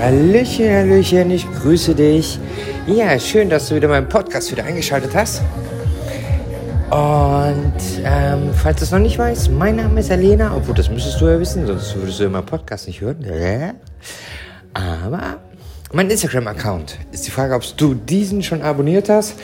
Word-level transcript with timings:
Hallöchen, 0.00 0.70
Hallöchen, 0.70 1.30
ich 1.32 1.50
grüße 1.50 1.94
dich. 1.94 2.38
Ja, 2.86 3.18
schön, 3.18 3.50
dass 3.50 3.68
du 3.68 3.74
wieder 3.74 3.88
meinen 3.88 4.08
Podcast 4.08 4.52
wieder 4.52 4.62
eingeschaltet 4.62 5.16
hast. 5.16 5.42
Und 6.90 7.74
ähm, 8.04 8.50
falls 8.54 8.78
du 8.78 8.84
es 8.84 8.92
noch 8.92 9.00
nicht 9.00 9.18
weißt, 9.18 9.50
mein 9.50 9.74
Name 9.76 9.98
ist 9.98 10.12
Alena, 10.12 10.54
obwohl 10.54 10.76
das 10.76 10.88
müsstest 10.88 11.20
du 11.20 11.26
ja 11.26 11.40
wissen, 11.40 11.66
sonst 11.66 11.96
würdest 11.96 12.20
du 12.20 12.28
meinen 12.28 12.46
Podcast 12.46 12.86
nicht 12.86 13.00
hören. 13.00 13.24
Aber 14.76 15.38
mein 15.92 16.10
Instagram-Account 16.10 16.98
ist 17.10 17.26
die 17.26 17.30
Frage, 17.30 17.54
ob 17.54 17.62
du 17.78 17.94
diesen 17.94 18.42
schon 18.42 18.60
abonniert 18.60 19.08
hast. 19.08 19.36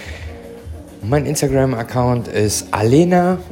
Mein 1.00 1.24
Instagram-Account 1.24 2.28
ist 2.28 2.66
alena-ggvd. 2.70 3.42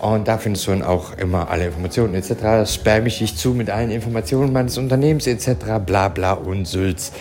Und 0.00 0.28
da 0.28 0.36
findest 0.36 0.66
du 0.66 0.72
dann 0.72 0.82
auch 0.82 1.16
immer 1.16 1.48
alle 1.48 1.66
Informationen 1.66 2.14
etc. 2.14 2.34
Das 2.42 2.74
spam 2.74 3.06
ich 3.06 3.18
dich 3.18 3.36
zu 3.36 3.50
mit 3.50 3.70
allen 3.70 3.90
Informationen 3.90 4.52
meines 4.52 4.76
Unternehmens 4.76 5.26
etc. 5.26 5.78
Bla 5.84 6.08
bla 6.08 6.32
und 6.34 6.66
Sülz. 6.66 7.12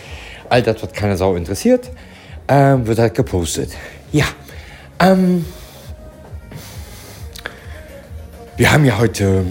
All 0.49 0.61
das, 0.61 0.83
was 0.83 0.91
keine 0.91 1.15
Sau 1.15 1.35
interessiert, 1.35 1.89
ähm, 2.49 2.85
wird 2.85 2.99
halt 2.99 3.15
gepostet. 3.15 3.71
Ja. 4.11 4.25
Ähm, 4.99 5.45
wir 8.57 8.71
haben 8.73 8.83
ja 8.83 8.97
heute 8.97 9.45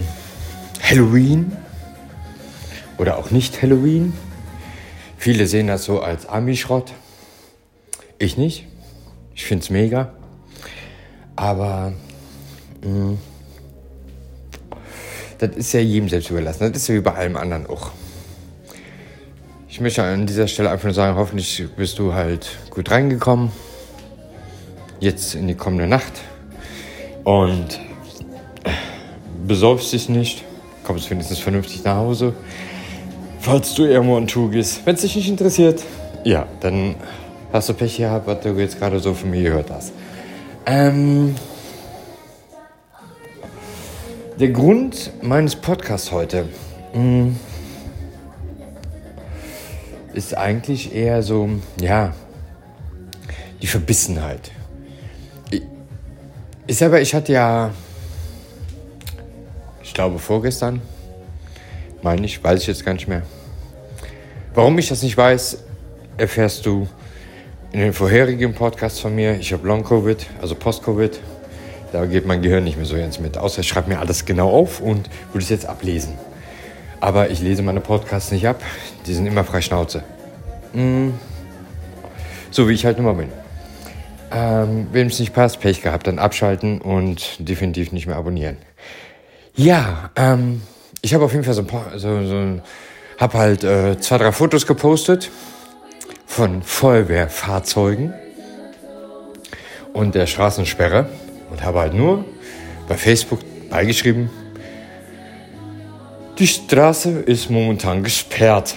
Halloween. 0.89 1.55
Oder 2.97 3.19
auch 3.19 3.29
nicht 3.29 3.61
Halloween. 3.61 4.11
Viele 5.17 5.45
sehen 5.45 5.67
das 5.67 5.85
so 5.85 6.01
als 6.01 6.25
Ami-Schrott. 6.25 6.93
Ich 8.17 8.37
nicht. 8.37 8.65
Ich 9.35 9.45
find's 9.45 9.69
mega. 9.69 10.13
Aber 11.35 11.93
das 15.37 15.55
ist 15.55 15.73
ja 15.73 15.79
jedem 15.79 16.09
selbst 16.09 16.31
überlassen. 16.31 16.73
Das 16.73 16.81
ist 16.81 16.87
ja 16.87 16.95
wie 16.95 17.01
bei 17.01 17.13
allem 17.13 17.37
anderen 17.37 17.67
auch. 17.67 17.91
Ich 19.69 19.79
möchte 19.79 20.01
an 20.01 20.25
dieser 20.25 20.47
Stelle 20.47 20.71
einfach 20.71 20.85
nur 20.85 20.93
sagen, 20.95 21.15
hoffentlich 21.17 21.67
bist 21.77 21.99
du 21.99 22.13
halt 22.13 22.57
gut 22.71 22.89
reingekommen. 22.89 23.51
Jetzt 24.99 25.35
in 25.35 25.47
die 25.47 25.55
kommende 25.55 25.85
Nacht. 25.85 26.21
Und 27.23 27.79
besäufst 29.45 29.93
dich 29.93 30.09
nicht. 30.09 30.48
Kommst 30.89 31.07
wenigstens 31.11 31.37
vernünftig 31.37 31.83
nach 31.83 31.97
Hause. 31.97 32.33
Falls 33.41 33.75
du 33.75 33.85
irgendwo 33.85 34.17
ein 34.17 34.25
Tour 34.25 34.49
gehst. 34.49 34.83
Wenn 34.85 34.95
es 34.95 35.01
dich 35.01 35.15
nicht 35.17 35.29
interessiert, 35.29 35.83
ja, 36.23 36.47
dann 36.61 36.95
hast 37.53 37.69
du 37.69 37.75
Pech 37.75 37.97
gehabt, 37.97 38.25
was 38.25 38.39
du 38.39 38.49
jetzt 38.57 38.79
gerade 38.79 38.99
so 38.99 39.13
von 39.13 39.29
mir 39.29 39.43
gehört 39.43 39.69
hast. 39.69 39.93
Ähm, 40.65 41.35
der 44.39 44.49
Grund 44.49 45.11
meines 45.21 45.55
Podcasts 45.55 46.11
heute 46.11 46.45
mh, 46.95 47.33
ist 50.15 50.35
eigentlich 50.35 50.95
eher 50.95 51.21
so, 51.21 51.51
ja, 51.79 52.15
die 53.61 53.67
Verbissenheit. 53.67 54.49
Ich, 55.51 55.61
ich 56.65 56.77
selber, 56.79 56.99
ich 56.99 57.13
hatte 57.13 57.33
ja, 57.33 57.69
ich 59.89 59.95
glaube 59.95 60.19
vorgestern, 60.19 60.83
meine 62.03 62.23
ich, 62.23 62.43
weiß 62.43 62.61
ich 62.61 62.67
jetzt 62.67 62.85
gar 62.85 62.93
nicht 62.93 63.07
mehr. 63.07 63.23
Warum 64.53 64.77
ich 64.77 64.87
das 64.87 65.01
nicht 65.01 65.17
weiß, 65.17 65.63
erfährst 66.15 66.67
du 66.67 66.87
in 67.71 67.79
den 67.79 67.93
vorherigen 67.93 68.53
Podcasts 68.53 68.99
von 68.99 69.15
mir. 69.15 69.39
Ich 69.39 69.51
habe 69.51 69.67
Long-Covid, 69.67 70.27
also 70.43 70.53
Post-Covid. 70.53 71.19
Da 71.91 72.05
geht 72.05 72.27
mein 72.27 72.43
Gehirn 72.43 72.65
nicht 72.65 72.77
mehr 72.77 72.85
so 72.85 72.97
ganz 72.97 73.19
mit. 73.19 73.39
Außer 73.39 73.61
ich 73.61 73.67
schreibe 73.67 73.89
mir 73.89 73.97
alles 73.97 74.25
genau 74.25 74.51
auf 74.51 74.79
und 74.79 75.09
würde 75.33 75.43
es 75.43 75.49
jetzt 75.49 75.65
ablesen. 75.65 76.13
Aber 76.99 77.31
ich 77.31 77.41
lese 77.41 77.63
meine 77.63 77.81
Podcasts 77.81 78.31
nicht 78.31 78.47
ab. 78.47 78.61
Die 79.07 79.13
sind 79.15 79.25
immer 79.25 79.43
frei 79.43 79.61
Schnauze. 79.61 80.03
Mm. 80.73 81.09
So 82.51 82.69
wie 82.69 82.73
ich 82.73 82.85
halt 82.85 82.99
immer 82.99 83.15
bin. 83.15 83.29
Ähm, 84.31 84.87
Wem 84.91 85.07
es 85.07 85.17
nicht 85.17 85.33
passt, 85.33 85.59
Pech 85.59 85.81
gehabt, 85.81 86.05
dann 86.05 86.19
abschalten 86.19 86.79
und 86.79 87.37
definitiv 87.39 87.91
nicht 87.91 88.05
mehr 88.05 88.17
abonnieren. 88.17 88.57
Ja, 89.55 90.09
ähm, 90.15 90.61
ich 91.01 91.13
habe 91.13 91.25
auf 91.25 91.31
jeden 91.31 91.43
Fall 91.43 91.53
so 91.53 91.61
ein 91.61 91.67
paar, 91.67 91.97
so, 91.97 92.25
so, 92.25 92.61
hab 93.17 93.33
halt 93.33 93.63
äh, 93.63 93.99
zwei, 93.99 94.17
drei 94.17 94.31
Fotos 94.31 94.65
gepostet 94.65 95.29
von 96.25 96.61
Feuerwehrfahrzeugen 96.61 98.13
und 99.93 100.15
der 100.15 100.27
Straßensperre 100.27 101.09
und 101.51 101.63
habe 101.63 101.79
halt 101.79 101.93
nur 101.93 102.23
bei 102.87 102.95
Facebook 102.95 103.39
beigeschrieben, 103.69 104.29
die 106.37 106.47
Straße 106.47 107.19
ist 107.19 107.49
momentan 107.49 108.01
gesperrt. 108.01 108.75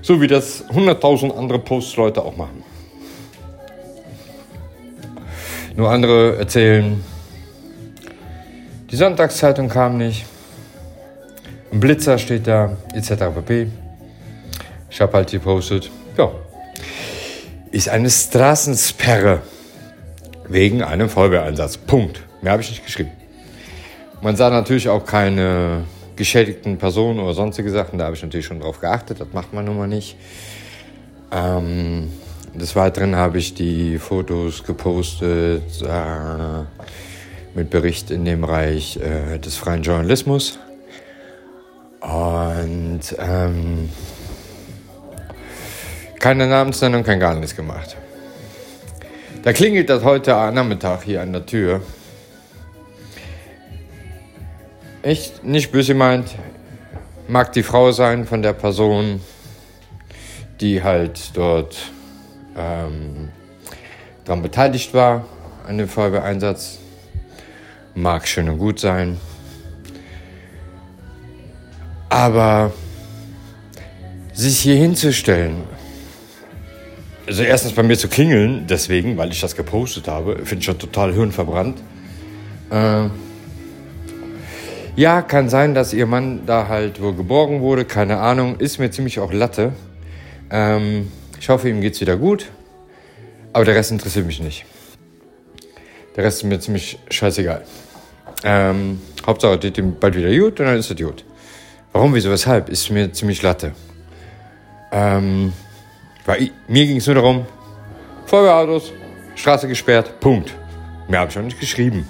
So 0.00 0.20
wie 0.20 0.26
das 0.26 0.64
100.000 0.68 1.36
andere 1.36 1.58
Postleute 1.58 2.22
auch 2.22 2.36
machen. 2.36 2.64
Nur 5.76 5.90
andere 5.90 6.38
erzählen, 6.38 7.02
die 8.92 8.96
Sonntagszeitung 8.96 9.70
kam 9.70 9.96
nicht, 9.96 10.26
ein 11.72 11.80
Blitzer 11.80 12.18
steht 12.18 12.46
da, 12.46 12.76
etc. 12.94 13.08
pp. 13.34 13.68
Ich 14.90 15.00
habe 15.00 15.14
halt 15.14 15.30
gepostet, 15.30 15.90
ja, 16.18 16.30
ist 17.70 17.88
eine 17.88 18.10
Straßensperre 18.10 19.40
wegen 20.46 20.82
einem 20.82 21.08
Feuerwehreinsatz. 21.08 21.78
Punkt. 21.78 22.20
Mehr 22.42 22.52
habe 22.52 22.62
ich 22.62 22.68
nicht 22.68 22.84
geschrieben. 22.84 23.10
Man 24.20 24.36
sah 24.36 24.50
natürlich 24.50 24.90
auch 24.90 25.06
keine 25.06 25.84
geschädigten 26.14 26.76
Personen 26.76 27.18
oder 27.18 27.32
sonstige 27.32 27.70
Sachen. 27.70 27.98
Da 27.98 28.04
habe 28.04 28.16
ich 28.16 28.22
natürlich 28.22 28.44
schon 28.44 28.60
drauf 28.60 28.78
geachtet. 28.78 29.20
Das 29.20 29.28
macht 29.32 29.54
man 29.54 29.64
nun 29.64 29.78
mal 29.78 29.88
nicht. 29.88 30.16
Ähm, 31.30 32.12
des 32.54 32.76
Weiteren 32.76 33.16
habe 33.16 33.38
ich 33.38 33.54
die 33.54 33.98
Fotos 33.98 34.62
gepostet 34.62 35.80
äh, 35.80 36.64
mit 37.54 37.70
Bericht 37.70 38.10
in 38.10 38.24
dem 38.24 38.40
Bereich 38.40 38.96
äh, 38.96 39.38
des 39.38 39.56
freien 39.56 39.82
Journalismus. 39.82 40.58
Und 42.00 43.00
ähm, 43.18 43.88
keine 46.18 46.46
Namensnennung, 46.46 47.04
kein 47.04 47.20
gar 47.20 47.34
nichts 47.34 47.54
gemacht. 47.54 47.96
Da 49.42 49.52
klingelt 49.52 49.90
das 49.90 50.04
heute 50.04 50.30
Nachmittag 50.52 51.02
hier 51.02 51.20
an 51.22 51.32
der 51.32 51.46
Tür. 51.46 51.82
Echt 55.02 55.42
nicht 55.42 55.72
böse 55.72 55.94
meint, 55.94 56.36
mag 57.26 57.52
die 57.52 57.64
Frau 57.64 57.90
sein 57.90 58.24
von 58.24 58.42
der 58.42 58.52
Person, 58.52 59.20
die 60.60 60.82
halt 60.82 61.36
dort 61.36 61.76
ähm, 62.56 63.30
daran 64.24 64.42
beteiligt 64.42 64.94
war, 64.94 65.24
an 65.66 65.78
dem 65.78 65.88
Feuerwehreinsatz. 65.88 66.78
Mag 67.94 68.26
schön 68.26 68.48
und 68.48 68.58
gut 68.58 68.80
sein. 68.80 69.18
Aber 72.08 72.72
sich 74.32 74.60
hier 74.60 74.76
hinzustellen, 74.76 75.64
also 77.26 77.42
erstens 77.42 77.72
bei 77.72 77.82
mir 77.82 77.96
zu 77.96 78.08
klingeln, 78.08 78.66
deswegen, 78.68 79.16
weil 79.16 79.30
ich 79.30 79.40
das 79.40 79.56
gepostet 79.56 80.08
habe, 80.08 80.36
finde 80.44 80.56
ich 80.56 80.64
schon 80.64 80.78
total 80.78 81.12
hirnverbrannt. 81.12 81.78
Äh, 82.70 83.08
ja, 84.96 85.22
kann 85.22 85.48
sein, 85.48 85.74
dass 85.74 85.92
ihr 85.92 86.06
Mann 86.06 86.42
da 86.46 86.68
halt 86.68 87.00
wohl 87.00 87.14
geborgen 87.14 87.60
wurde, 87.60 87.84
keine 87.84 88.18
Ahnung, 88.18 88.58
ist 88.58 88.78
mir 88.78 88.90
ziemlich 88.90 89.20
auch 89.20 89.32
Latte. 89.32 89.72
Ähm, 90.50 91.10
ich 91.40 91.48
hoffe, 91.48 91.68
ihm 91.68 91.80
geht's 91.80 92.00
wieder 92.00 92.16
gut, 92.16 92.50
aber 93.52 93.64
der 93.64 93.74
Rest 93.74 93.90
interessiert 93.90 94.26
mich 94.26 94.40
nicht. 94.40 94.64
Der 96.16 96.24
Rest 96.24 96.38
ist 96.38 96.44
mir 96.44 96.60
ziemlich 96.60 96.98
scheißegal. 97.10 97.64
Ähm, 98.44 99.00
Hauptsache, 99.26 99.58
geht 99.58 99.78
ihm 99.78 99.96
bald 99.98 100.16
wieder 100.16 100.30
gut 100.30 100.58
und 100.60 100.66
dann 100.66 100.76
ist 100.76 100.90
er 100.90 100.96
gut. 100.96 101.24
Warum, 101.92 102.14
wieso, 102.14 102.30
weshalb, 102.30 102.68
ist 102.68 102.90
mir 102.90 103.12
ziemlich 103.12 103.42
Latte. 103.42 103.72
Ähm, 104.90 105.52
weil 106.24 106.42
ich, 106.44 106.52
mir 106.68 106.86
ging 106.86 106.96
es 106.96 107.06
nur 107.06 107.16
darum, 107.16 107.46
Feuerwehrautos, 108.26 108.92
Straße 109.34 109.68
gesperrt, 109.68 110.20
Punkt. 110.20 110.54
Mehr 111.08 111.20
habe 111.20 111.30
ich 111.30 111.38
auch 111.38 111.42
nicht 111.42 111.60
geschrieben. 111.60 112.08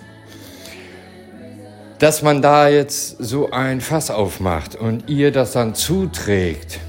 Dass 1.99 2.23
man 2.23 2.43
da 2.43 2.69
jetzt 2.69 3.17
so 3.19 3.50
ein 3.50 3.81
Fass 3.81 4.11
aufmacht 4.11 4.75
und 4.75 5.08
ihr 5.08 5.32
das 5.32 5.52
dann 5.52 5.75
zuträgt. 5.75 6.81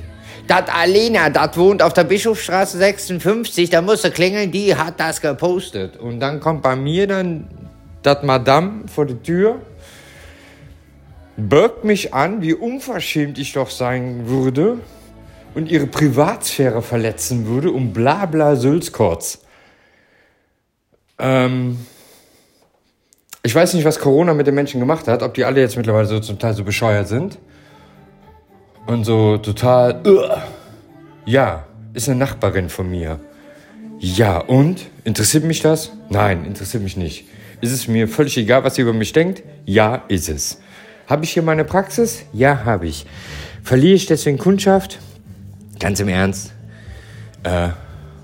Das 0.47 0.67
Alena, 0.69 1.29
das 1.29 1.57
wohnt 1.57 1.81
auf 1.81 1.93
der 1.93 2.03
Bischofsstraße 2.03 2.77
56, 2.77 3.69
da 3.69 3.81
musste 3.81 4.11
klingeln, 4.11 4.51
die 4.51 4.75
hat 4.75 4.99
das 4.99 5.21
gepostet. 5.21 5.97
Und 5.97 6.19
dann 6.19 6.39
kommt 6.39 6.61
bei 6.61 6.75
mir 6.75 7.07
dann 7.07 7.47
das 8.03 8.23
Madame 8.23 8.87
vor 8.87 9.05
die 9.05 9.15
Tür 9.15 9.59
birgt 11.35 11.83
mich 11.83 12.13
an, 12.13 12.41
wie 12.41 12.53
unverschämt 12.53 13.39
ich 13.39 13.53
doch 13.53 13.69
sein 13.69 14.27
würde 14.27 14.77
und 15.55 15.69
ihre 15.69 15.87
Privatsphäre 15.87 16.81
verletzen 16.81 17.47
würde 17.47 17.71
und 17.71 17.93
bla 17.93 18.25
bla 18.25 18.55
Sülzkotz. 18.55 19.39
Ähm, 21.19 21.79
ich 23.43 23.53
weiß 23.53 23.73
nicht, 23.73 23.85
was 23.85 23.99
Corona 23.99 24.33
mit 24.33 24.47
den 24.47 24.55
Menschen 24.55 24.79
gemacht 24.79 25.07
hat, 25.07 25.21
ob 25.21 25.33
die 25.33 25.43
alle 25.43 25.61
jetzt 25.61 25.75
mittlerweile 25.75 26.07
so 26.07 26.19
zum 26.19 26.39
Teil 26.39 26.53
so 26.53 26.63
bescheuert 26.63 27.07
sind 27.07 27.37
und 28.85 29.03
so 29.03 29.37
total. 29.37 30.01
Uh, 30.05 30.21
ja, 31.25 31.65
ist 31.93 32.09
eine 32.09 32.17
Nachbarin 32.17 32.69
von 32.69 32.89
mir. 32.89 33.19
Ja, 33.99 34.37
und? 34.37 34.87
Interessiert 35.03 35.43
mich 35.43 35.61
das? 35.61 35.91
Nein, 36.09 36.45
interessiert 36.45 36.83
mich 36.83 36.97
nicht. 36.97 37.25
Ist 37.63 37.71
es 37.71 37.87
mir 37.87 38.09
völlig 38.09 38.35
egal, 38.37 38.65
was 38.65 38.75
sie 38.75 38.81
über 38.81 38.91
mich 38.91 39.13
denkt? 39.13 39.41
Ja, 39.65 40.03
ist 40.09 40.27
es. 40.27 40.59
Habe 41.07 41.23
ich 41.23 41.31
hier 41.31 41.43
meine 41.43 41.63
Praxis? 41.63 42.25
Ja, 42.33 42.65
habe 42.65 42.87
ich. 42.87 43.05
Verliere 43.63 43.93
ich 43.93 44.05
deswegen 44.05 44.37
Kundschaft? 44.37 44.99
Ganz 45.79 46.01
im 46.01 46.09
Ernst. 46.09 46.51
Äh, 47.43 47.69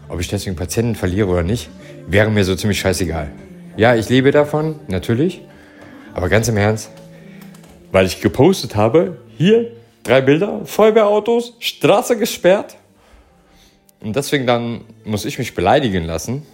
ob 0.10 0.20
ich 0.20 0.28
deswegen 0.28 0.58
Patienten 0.58 0.96
verliere 0.96 1.28
oder 1.28 1.44
nicht, 1.44 1.70
wäre 2.06 2.30
mir 2.30 2.44
so 2.44 2.54
ziemlich 2.54 2.82
scheißegal. 2.82 3.32
Ja, 3.78 3.96
ich 3.96 4.10
lebe 4.10 4.32
davon, 4.32 4.82
natürlich. 4.90 5.40
Aber 6.14 6.28
ganz 6.28 6.50
im 6.50 6.58
Ernst, 6.58 6.92
weil 7.94 8.08
ich 8.08 8.20
gepostet 8.20 8.76
habe, 8.76 9.20
hier 9.38 9.72
drei 10.04 10.20
Bilder, 10.20 10.66
Feuerwehrautos, 10.66 11.54
Straße 11.60 12.18
gesperrt. 12.18 12.76
Und 14.02 14.18
deswegen 14.18 14.46
dann 14.46 14.82
muss 15.06 15.24
ich 15.24 15.40
mich 15.40 15.56
beleidigen 15.56 16.04
lassen. 16.04 16.46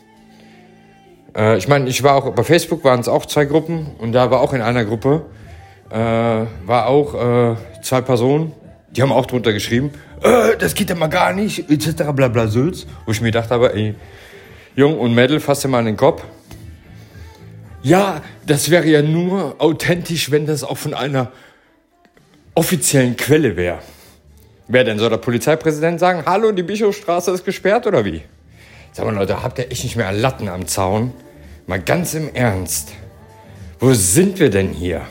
Äh, 1.35 1.57
ich 1.57 1.67
meine, 1.67 1.89
ich 1.89 2.03
war 2.03 2.15
auch 2.15 2.33
bei 2.33 2.43
Facebook, 2.43 2.83
waren 2.83 2.99
es 2.99 3.07
auch 3.07 3.25
zwei 3.25 3.45
Gruppen 3.45 3.87
und 3.97 4.13
da 4.13 4.31
war 4.31 4.41
auch 4.41 4.53
in 4.53 4.61
einer 4.61 4.85
Gruppe, 4.85 5.25
äh, 5.89 5.95
war 5.95 6.87
auch 6.87 7.13
äh, 7.53 7.55
zwei 7.81 8.01
Personen, 8.01 8.53
die 8.91 9.01
haben 9.01 9.11
auch 9.11 9.25
drunter 9.25 9.53
geschrieben, 9.53 9.91
äh, 10.21 10.57
das 10.57 10.73
geht 10.73 10.89
ja 10.89 10.95
mal 10.95 11.07
gar 11.07 11.33
nicht, 11.33 11.69
etc. 11.69 12.11
bla 12.13 12.27
bla 12.29 12.47
Sülz. 12.47 12.87
Wo 13.05 13.11
ich 13.11 13.21
mir 13.21 13.27
gedacht 13.27 13.51
habe, 13.51 13.73
ey, 13.73 13.95
Jung 14.75 14.99
und 14.99 15.13
Mädel, 15.13 15.39
fass 15.39 15.61
dir 15.61 15.67
mal 15.67 15.79
in 15.79 15.85
den 15.85 15.97
Kopf. 15.97 16.23
Ja, 17.83 18.21
das 18.47 18.71
wäre 18.71 18.87
ja 18.87 19.03
nur 19.03 19.55
authentisch, 19.59 20.31
wenn 20.31 20.47
das 20.47 20.63
auch 20.63 20.77
von 20.77 20.95
einer 20.95 21.31
offiziellen 22.55 23.15
Quelle 23.15 23.55
wäre. 23.55 23.79
Wer 24.67 24.83
denn 24.83 24.97
soll 24.97 25.11
der 25.11 25.17
Polizeipräsident 25.17 25.99
sagen, 25.99 26.23
hallo, 26.25 26.51
die 26.51 26.63
Bischofstraße 26.63 27.29
ist 27.29 27.45
gesperrt 27.45 27.85
oder 27.85 28.03
wie? 28.03 28.23
Sag 28.91 29.05
mal 29.05 29.13
Leute, 29.13 29.43
habt 29.43 29.59
ihr 29.59 29.71
echt 29.71 29.83
nicht 29.83 29.95
mehr 29.95 30.11
Latten 30.11 30.49
am 30.49 30.65
Zaun? 30.65 31.13
Mal 31.67 31.79
ganz 31.79 32.13
im 32.13 32.33
Ernst. 32.33 32.93
Wo 33.79 33.93
sind 33.93 34.39
wir 34.39 34.51
denn 34.51 34.69
hier? 34.69 35.01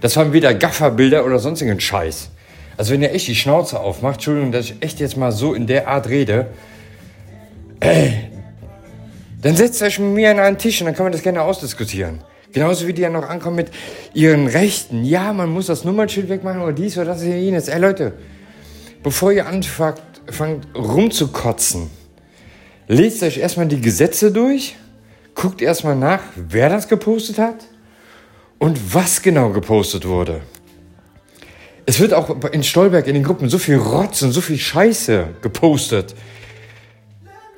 Das 0.00 0.16
waren 0.16 0.32
wieder 0.32 0.54
Gafferbilder 0.54 1.26
oder 1.26 1.38
sonstigen 1.38 1.78
Scheiß. 1.78 2.30
Also 2.78 2.94
wenn 2.94 3.02
ihr 3.02 3.12
echt 3.12 3.28
die 3.28 3.34
Schnauze 3.34 3.78
aufmacht, 3.78 4.14
Entschuldigung, 4.14 4.50
dass 4.50 4.66
ich 4.66 4.76
echt 4.80 4.98
jetzt 4.98 5.16
mal 5.16 5.30
so 5.30 5.52
in 5.52 5.66
der 5.66 5.88
Art 5.88 6.08
rede, 6.08 6.46
ey, 7.80 8.30
dann 9.42 9.54
setzt 9.54 9.82
euch 9.82 9.98
mit 9.98 10.14
mir 10.14 10.30
an 10.30 10.38
einen 10.38 10.56
Tisch 10.56 10.80
und 10.80 10.86
dann 10.86 10.94
können 10.94 11.08
wir 11.08 11.12
das 11.12 11.22
gerne 11.22 11.42
ausdiskutieren. 11.42 12.20
Genauso 12.52 12.86
wie 12.86 12.94
die 12.94 13.02
ja 13.02 13.10
noch 13.10 13.28
ankommen 13.28 13.56
mit 13.56 13.70
ihren 14.14 14.46
Rechten. 14.46 15.04
Ja, 15.04 15.32
man 15.32 15.50
muss 15.50 15.66
das 15.66 15.84
Nummernschild 15.84 16.30
wegmachen 16.30 16.62
oder 16.62 16.72
dies 16.72 16.96
oder 16.96 17.06
das 17.06 17.22
oder 17.22 17.36
jenes. 17.36 17.68
Ey 17.68 17.78
Leute, 17.78 18.14
bevor 19.02 19.32
ihr 19.32 19.46
anfangt 19.46 20.00
fangt 20.30 20.66
rumzukotzen, 20.74 21.90
lest 22.88 23.22
euch 23.22 23.38
erstmal 23.38 23.66
die 23.66 23.80
Gesetze 23.80 24.32
durch, 24.32 24.76
guckt 25.34 25.62
erstmal 25.62 25.96
nach, 25.96 26.20
wer 26.36 26.68
das 26.68 26.88
gepostet 26.88 27.38
hat 27.38 27.66
und 28.58 28.94
was 28.94 29.22
genau 29.22 29.50
gepostet 29.50 30.06
wurde. 30.06 30.40
Es 31.84 31.98
wird 31.98 32.14
auch 32.14 32.30
in 32.52 32.62
Stolberg 32.62 33.06
in 33.08 33.14
den 33.14 33.24
Gruppen 33.24 33.48
so 33.48 33.58
viel 33.58 33.76
Rotz 33.76 34.22
und 34.22 34.32
so 34.32 34.40
viel 34.40 34.58
Scheiße 34.58 35.28
gepostet. 35.42 36.14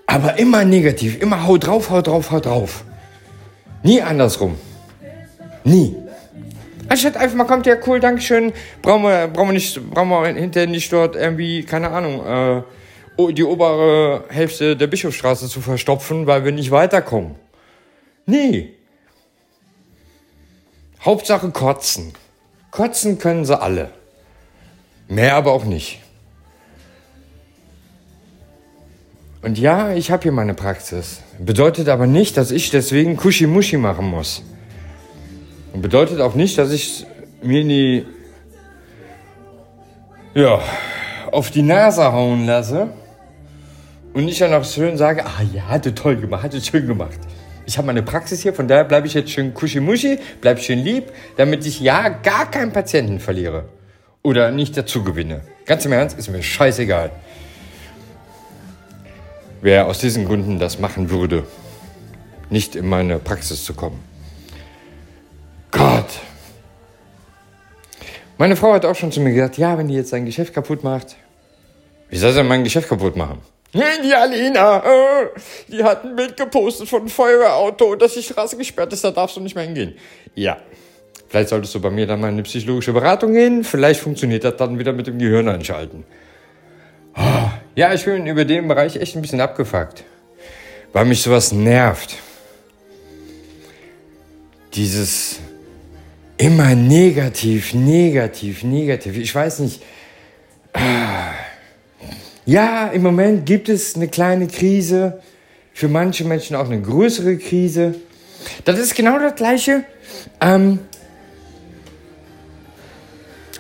Aber 0.07 0.39
immer 0.39 0.65
negativ, 0.65 1.21
immer 1.21 1.47
hau 1.47 1.59
drauf, 1.59 1.91
hau 1.91 2.01
drauf, 2.01 2.31
hau 2.31 2.41
drauf. 2.41 2.85
Nie 3.83 4.01
andersrum. 4.01 4.57
Nie. 5.65 5.95
Anstatt 6.89 7.17
einfach 7.17 7.37
mal 7.37 7.45
kommt, 7.45 7.67
ja 7.67 7.77
cool, 7.87 8.01
Dankeschön, 8.01 8.53
brauchen 8.83 9.03
wir, 9.05 9.29
brauchen 9.29 9.49
wir, 9.49 9.55
nicht, 9.55 9.91
brauchen 9.91 10.11
wir 10.11 10.27
hinterher 10.27 10.69
nicht 10.69 10.93
dort 10.93 11.17
irgendwie, 11.17 11.65
keine 11.65 11.91
Ahnung, 11.91 12.65
äh, 13.19 13.33
die 13.33 13.45
obere 13.45 14.25
Hälfte 14.29 14.77
der 14.77 14.87
Bischofsstraße 14.87 15.49
zu 15.49 15.61
verstopfen, 15.61 16.27
weil 16.27 16.45
wir 16.45 16.53
nicht 16.53 16.71
weiterkommen. 16.71 17.37
Nee. 18.27 18.75
Hauptsache 21.05 21.51
kotzen. 21.51 22.13
Kotzen 22.71 23.19
können 23.19 23.45
sie 23.45 23.61
alle. 23.61 23.91
Mehr 25.09 25.37
aber 25.37 25.53
auch 25.53 25.65
nicht. 25.65 26.01
Und 29.43 29.59
ja, 29.59 29.93
ich 29.93 30.11
habe 30.11 30.23
hier 30.23 30.33
meine 30.33 30.55
Praxis. 30.55 31.21
Bedeutet 31.39 31.91
aber 31.91 32.07
nicht, 32.07 32.39
dass 32.39 32.51
ich 32.51 32.71
deswegen 32.71 33.17
Kuschimuschi 33.17 33.77
machen 33.77 34.07
muss. 34.07 34.43
Und 35.75 35.83
bedeutet 35.83 36.21
auch 36.21 36.35
nicht, 36.35 36.57
dass 36.57 36.73
ich 36.73 37.05
mir 37.43 37.61
in 37.61 37.69
die, 37.69 38.07
ja, 40.35 40.63
auf 41.31 41.51
die 41.51 41.63
Nase 41.63 42.11
hauen 42.11 42.47
lasse 42.47 42.89
und 44.15 44.25
nicht 44.25 44.41
dann 44.41 44.55
auch 44.55 44.65
schön 44.65 44.97
sage, 44.97 45.27
ah 45.27 45.43
ja, 45.53 45.69
hat 45.69 45.85
er 45.85 45.95
toll 45.95 46.17
gemacht, 46.17 46.45
hat 46.45 46.55
er 46.55 46.61
schön 46.61 46.87
gemacht. 46.87 47.19
Ich 47.67 47.79
habe 47.79 47.87
meine 47.87 48.03
Praxis 48.03 48.43
hier, 48.43 48.53
von 48.53 48.69
daher 48.69 48.85
bleibe 48.85 49.07
ich 49.07 49.15
jetzt 49.15 49.31
schön 49.31 49.55
kuschimuschi, 49.55 50.19
bleibe 50.41 50.61
schön 50.61 50.81
lieb, 50.81 51.13
damit 51.37 51.65
ich 51.65 51.81
ja 51.81 52.09
gar 52.09 52.51
keinen 52.51 52.73
Patienten 52.73 53.21
verliere. 53.21 53.65
Oder 54.23 54.51
nicht 54.51 54.77
dazu 54.77 55.03
gewinne. 55.03 55.43
Ganz 55.67 55.85
im 55.85 55.93
Ernst, 55.93 56.19
ist 56.19 56.31
mir 56.31 56.43
scheißegal. 56.43 57.11
Wer 59.63 59.87
aus 59.87 59.99
diesen 59.99 60.27
Gründen 60.27 60.59
das 60.59 60.79
machen 60.79 61.09
würde, 61.11 61.45
nicht 62.51 62.77
in 62.77 62.87
meine 62.87 63.19
Praxis 63.19 63.65
zu 63.65 63.73
kommen. 63.73 63.99
Gott. 65.71 66.21
Meine 68.37 68.57
Frau 68.57 68.75
hat 68.75 68.85
auch 68.85 68.95
schon 68.95 69.11
zu 69.11 69.21
mir 69.21 69.33
gesagt, 69.33 69.57
ja, 69.59 69.79
wenn 69.79 69.89
die 69.89 69.95
jetzt 69.95 70.11
sein 70.11 70.27
Geschäft 70.27 70.53
kaputt 70.53 70.85
macht, 70.85 71.17
wie 72.11 72.17
soll 72.17 72.33
sie 72.33 72.43
mein 72.43 72.63
Geschäft 72.63 72.89
kaputt 72.89 73.17
machen? 73.17 73.41
Die 73.75 74.15
Alina, 74.15 74.85
äh, 74.85 75.29
die 75.67 75.83
hat 75.83 76.05
ein 76.05 76.15
Bild 76.15 76.37
gepostet 76.37 76.89
von 76.89 77.01
einem 77.01 77.09
Feuerwehrauto, 77.09 77.97
dass 77.97 78.15
die 78.15 78.23
Straße 78.23 78.57
gesperrt 78.57 78.93
ist, 78.93 79.03
da 79.03 79.11
darfst 79.11 79.37
du 79.37 79.41
nicht 79.41 79.57
mehr 79.57 79.65
hingehen. 79.65 79.95
Ja, 80.37 80.59
vielleicht 81.29 81.49
solltest 81.49 81.75
du 81.75 81.81
bei 81.81 81.91
mir 81.91 82.07
dann 82.07 82.21
mal 82.21 82.29
eine 82.29 82.45
psychologische 82.45 82.93
Beratung 82.93 83.33
gehen, 83.33 83.65
vielleicht 83.65 84.01
funktioniert 84.01 84.45
das 84.45 84.57
dann 84.57 84.79
wieder 84.79 84.93
mit 84.93 85.09
dem 85.09 85.19
Gehirn 85.19 85.49
einschalten. 85.49 86.05
Oh, 87.17 87.51
ja, 87.75 87.93
ich 87.93 88.05
bin 88.05 88.27
über 88.27 88.45
den 88.45 88.69
Bereich 88.69 88.95
echt 88.95 89.17
ein 89.17 89.23
bisschen 89.23 89.41
abgefuckt, 89.41 90.05
weil 90.93 91.05
mich 91.05 91.23
sowas 91.23 91.51
nervt. 91.51 92.15
Dieses 94.75 95.41
immer 96.37 96.77
negativ, 96.77 97.75
negativ, 97.75 98.63
negativ. 98.63 99.17
Ich 99.17 99.35
weiß 99.35 99.61
nicht. 99.61 99.83
Ja, 102.47 102.89
im 102.89 103.03
Moment 103.03 103.47
gibt 103.47 103.69
es 103.69 103.97
eine 103.97 104.09
kleine 104.09 104.49
Krise. 104.49 105.21
Für 105.73 105.89
manche 105.89 106.25
Menschen 106.25 106.57
auch 106.57 106.67
eine 106.67 106.81
größere 106.81 107.37
Krise. 107.39 107.95
Das 108.65 108.79
ist 108.79 108.95
genau 108.95 109.19
das 109.19 109.35
Gleiche. 109.35 109.85
Ähm, 110.41 110.79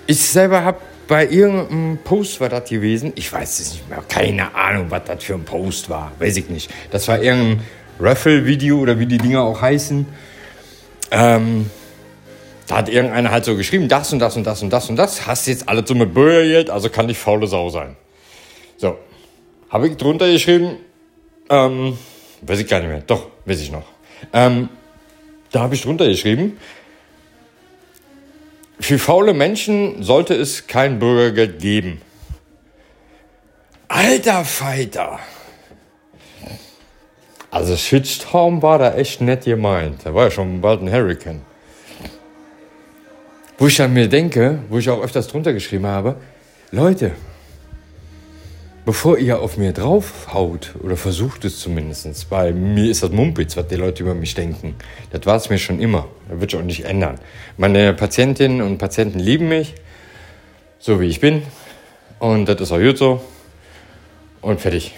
ich 0.06 0.20
selber 0.20 0.64
habe 0.64 0.78
bei 1.08 1.26
irgendeinem 1.26 1.98
Post 2.04 2.40
war 2.40 2.48
das 2.48 2.68
gewesen. 2.68 3.12
Ich 3.16 3.32
weiß 3.32 3.58
es 3.60 3.72
nicht 3.72 3.88
mehr. 3.88 4.02
Keine 4.08 4.54
Ahnung, 4.54 4.86
was 4.90 5.04
das 5.04 5.24
für 5.24 5.34
ein 5.34 5.44
Post 5.44 5.90
war. 5.90 6.12
Weiß 6.18 6.36
ich 6.36 6.48
nicht. 6.48 6.70
Das 6.90 7.08
war 7.08 7.22
irgendein 7.22 7.64
Raffle-Video 8.00 8.78
oder 8.78 8.98
wie 8.98 9.06
die 9.06 9.18
Dinger 9.18 9.42
auch 9.42 9.60
heißen. 9.60 10.06
Ähm, 11.10 11.70
da 12.66 12.76
hat 12.76 12.88
irgendeiner 12.88 13.30
halt 13.30 13.44
so 13.44 13.56
geschrieben, 13.56 13.88
das 13.88 14.12
und 14.12 14.18
das 14.18 14.36
und 14.36 14.44
das 14.44 14.62
und 14.62 14.70
das 14.70 14.88
und 14.88 14.96
das. 14.96 15.26
Hast 15.26 15.46
jetzt 15.46 15.68
alles 15.68 15.88
so 15.88 15.94
mit 15.94 16.14
Bürgergeld, 16.14 16.70
also 16.70 16.88
kann 16.88 17.08
ich 17.08 17.18
faule 17.18 17.46
Sau 17.46 17.68
sein. 17.68 17.96
So. 18.76 18.98
Habe 19.70 19.88
ich 19.88 19.96
drunter 19.96 20.30
geschrieben, 20.30 20.76
ähm, 21.50 21.98
weiß 22.42 22.60
ich 22.60 22.68
gar 22.68 22.80
nicht 22.80 22.88
mehr. 22.88 23.00
Doch, 23.00 23.28
weiß 23.44 23.60
ich 23.60 23.72
noch. 23.72 23.86
Ähm, 24.32 24.68
da 25.50 25.60
habe 25.60 25.74
ich 25.74 25.82
drunter 25.82 26.06
geschrieben, 26.06 26.58
für 28.80 28.98
faule 28.98 29.34
Menschen 29.34 30.02
sollte 30.02 30.34
es 30.34 30.66
kein 30.66 30.98
Bürgergeld 30.98 31.60
geben. 31.60 32.02
Alter 33.88 34.44
Fighter! 34.44 35.20
Also 37.50 37.76
Shitstorm 37.76 38.62
war 38.62 38.78
da 38.78 38.94
echt 38.94 39.20
nett 39.20 39.44
gemeint. 39.44 40.00
Da 40.04 40.12
war 40.12 40.24
ja 40.24 40.30
schon 40.32 40.60
bald 40.60 40.82
ein 40.82 40.92
Hurricane. 40.92 41.42
Wo 43.58 43.68
ich 43.68 43.76
dann 43.76 43.92
mir 43.92 44.08
denke, 44.08 44.58
wo 44.68 44.78
ich 44.78 44.90
auch 44.90 45.00
öfters 45.00 45.28
drunter 45.28 45.52
geschrieben 45.52 45.86
habe, 45.86 46.16
Leute, 46.72 47.12
bevor 48.84 49.18
ihr 49.18 49.40
auf 49.40 49.56
mir 49.56 49.72
draufhaut, 49.72 50.74
oder 50.82 50.96
versucht 50.96 51.44
es 51.44 51.58
zumindest, 51.58 52.30
weil 52.30 52.52
mir 52.52 52.90
ist 52.90 53.02
das 53.02 53.10
Mumpitz, 53.10 53.56
was 53.56 53.66
die 53.68 53.76
Leute 53.76 54.02
über 54.02 54.14
mich 54.14 54.34
denken. 54.34 54.74
Das 55.10 55.24
war 55.26 55.36
es 55.36 55.48
mir 55.50 55.58
schon 55.58 55.80
immer. 55.80 56.06
Das 56.28 56.40
wird 56.40 56.50
sich 56.50 56.60
auch 56.60 56.64
nicht 56.64 56.84
ändern. 56.84 57.18
Meine 57.56 57.94
Patientinnen 57.94 58.60
und 58.60 58.78
Patienten 58.78 59.18
lieben 59.18 59.48
mich, 59.48 59.74
so 60.78 61.00
wie 61.00 61.06
ich 61.06 61.20
bin. 61.20 61.42
Und 62.18 62.46
das 62.46 62.60
ist 62.60 62.72
auch 62.72 62.78
gut 62.78 62.98
so. 62.98 63.22
Und 64.40 64.60
fertig. 64.60 64.94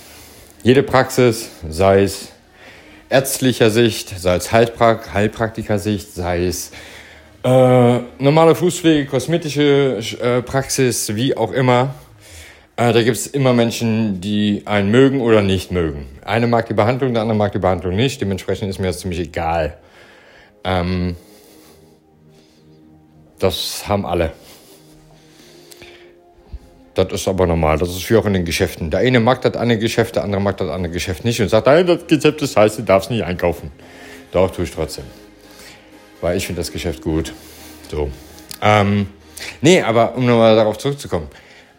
Jede 0.63 0.83
Praxis, 0.83 1.51
sei 1.69 2.03
es 2.03 2.33
ärztlicher 3.09 3.71
Sicht, 3.71 4.19
sei 4.19 4.35
es 4.35 4.51
Heilprak 4.51 5.15
Heilpraktiker-Sicht, 5.15 6.13
sei 6.13 6.47
es 6.47 6.73
äh, 7.45 7.99
normale 8.19 8.57
Fußpflege, 8.57 9.07
kosmetische 9.07 10.01
äh, 10.21 10.43
Praxis, 10.43 11.15
wie 11.15 11.37
auch 11.37 11.53
immer, 11.53 11.95
äh, 12.77 12.93
da 12.93 13.03
gibt 13.03 13.17
es 13.17 13.27
immer 13.27 13.53
Menschen, 13.53 14.21
die 14.21 14.63
einen 14.67 14.91
mögen 14.91 15.21
oder 15.21 15.43
nicht 15.43 15.73
mögen. 15.73 16.07
Eine 16.25 16.47
mag 16.47 16.67
die 16.67 16.75
Behandlung, 16.75 17.13
der 17.13 17.23
andere 17.23 17.37
mag 17.37 17.53
die 17.53 17.59
Behandlung 17.59 17.97
nicht. 17.97 18.21
Dementsprechend 18.21 18.69
ist 18.69 18.79
mir 18.79 18.89
das 18.89 19.01
ziemlich 19.01 19.21
egal. 19.21 19.79
Ähm, 20.65 21.17
das 23.39 23.89
haben 23.89 24.05
alle. 24.05 24.33
Das 26.95 27.13
ist 27.13 27.29
aber 27.29 27.47
normal. 27.47 27.79
Das 27.79 27.91
ist 27.91 28.09
wie 28.11 28.17
auch 28.17 28.25
in 28.25 28.33
den 28.33 28.45
Geschäften. 28.45 28.91
Der 28.91 29.01
eine 29.01 29.21
mag 29.21 29.43
das 29.43 29.55
eine 29.55 29.79
Geschäft, 29.79 30.17
der 30.17 30.25
andere 30.25 30.41
mag 30.41 30.57
das 30.57 30.71
andere 30.71 30.93
Geschäft 30.93 31.25
nicht 31.25 31.41
und 31.41 31.49
sagt, 31.49 31.67
nein, 31.67 31.87
das 31.87 32.01
Rezept 32.11 32.41
ist 32.41 32.57
heißt, 32.57 32.79
du 32.79 32.83
darfst 32.83 33.11
nicht 33.11 33.23
einkaufen. 33.23 33.71
Doch, 34.33 34.51
tue 34.51 34.65
ich 34.65 34.71
trotzdem. 34.71 35.05
Weil 36.21 36.39
ich 36.39 36.47
finde 36.47 36.61
das 36.61 36.73
Geschäft 36.73 37.03
gut. 37.03 37.33
So. 37.91 38.11
Ähm, 38.63 39.09
nee, 39.61 39.83
aber 39.83 40.15
um 40.17 40.25
nochmal 40.25 40.57
darauf 40.57 40.79
zurückzukommen. 40.79 41.29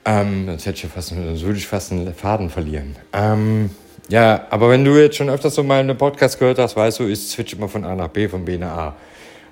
Ähm, 0.07 0.45
sonst, 0.47 0.65
hätte 0.65 0.87
ich 0.87 0.93
fast, 0.93 1.09
sonst 1.09 1.41
würde 1.43 1.57
ich 1.57 1.67
fast 1.67 1.91
einen 1.91 2.13
Faden 2.13 2.49
verlieren. 2.49 2.95
Ähm, 3.11 3.69
ja, 4.07 4.47
aber 4.49 4.69
wenn 4.69 4.85
du 4.85 4.97
jetzt 4.97 5.17
schon 5.17 5.29
öfters 5.29 5.55
so 5.55 5.63
mal 5.63 5.81
einen 5.81 5.97
Podcast 5.97 6.39
gehört 6.39 6.59
hast, 6.59 6.77
weißt 6.77 6.99
du, 6.99 7.07
ich 7.07 7.27
switch 7.27 7.53
immer 7.53 7.67
von 7.67 7.83
A 7.83 7.93
nach 7.93 8.07
B, 8.07 8.29
von 8.29 8.45
B 8.45 8.57
nach 8.57 8.77
A. 8.77 8.95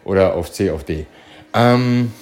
Oder 0.05 0.33
auf 0.33 0.49
C 0.49 0.71
auf 0.71 0.85
D. 0.85 1.07
Ähm, 1.53 2.13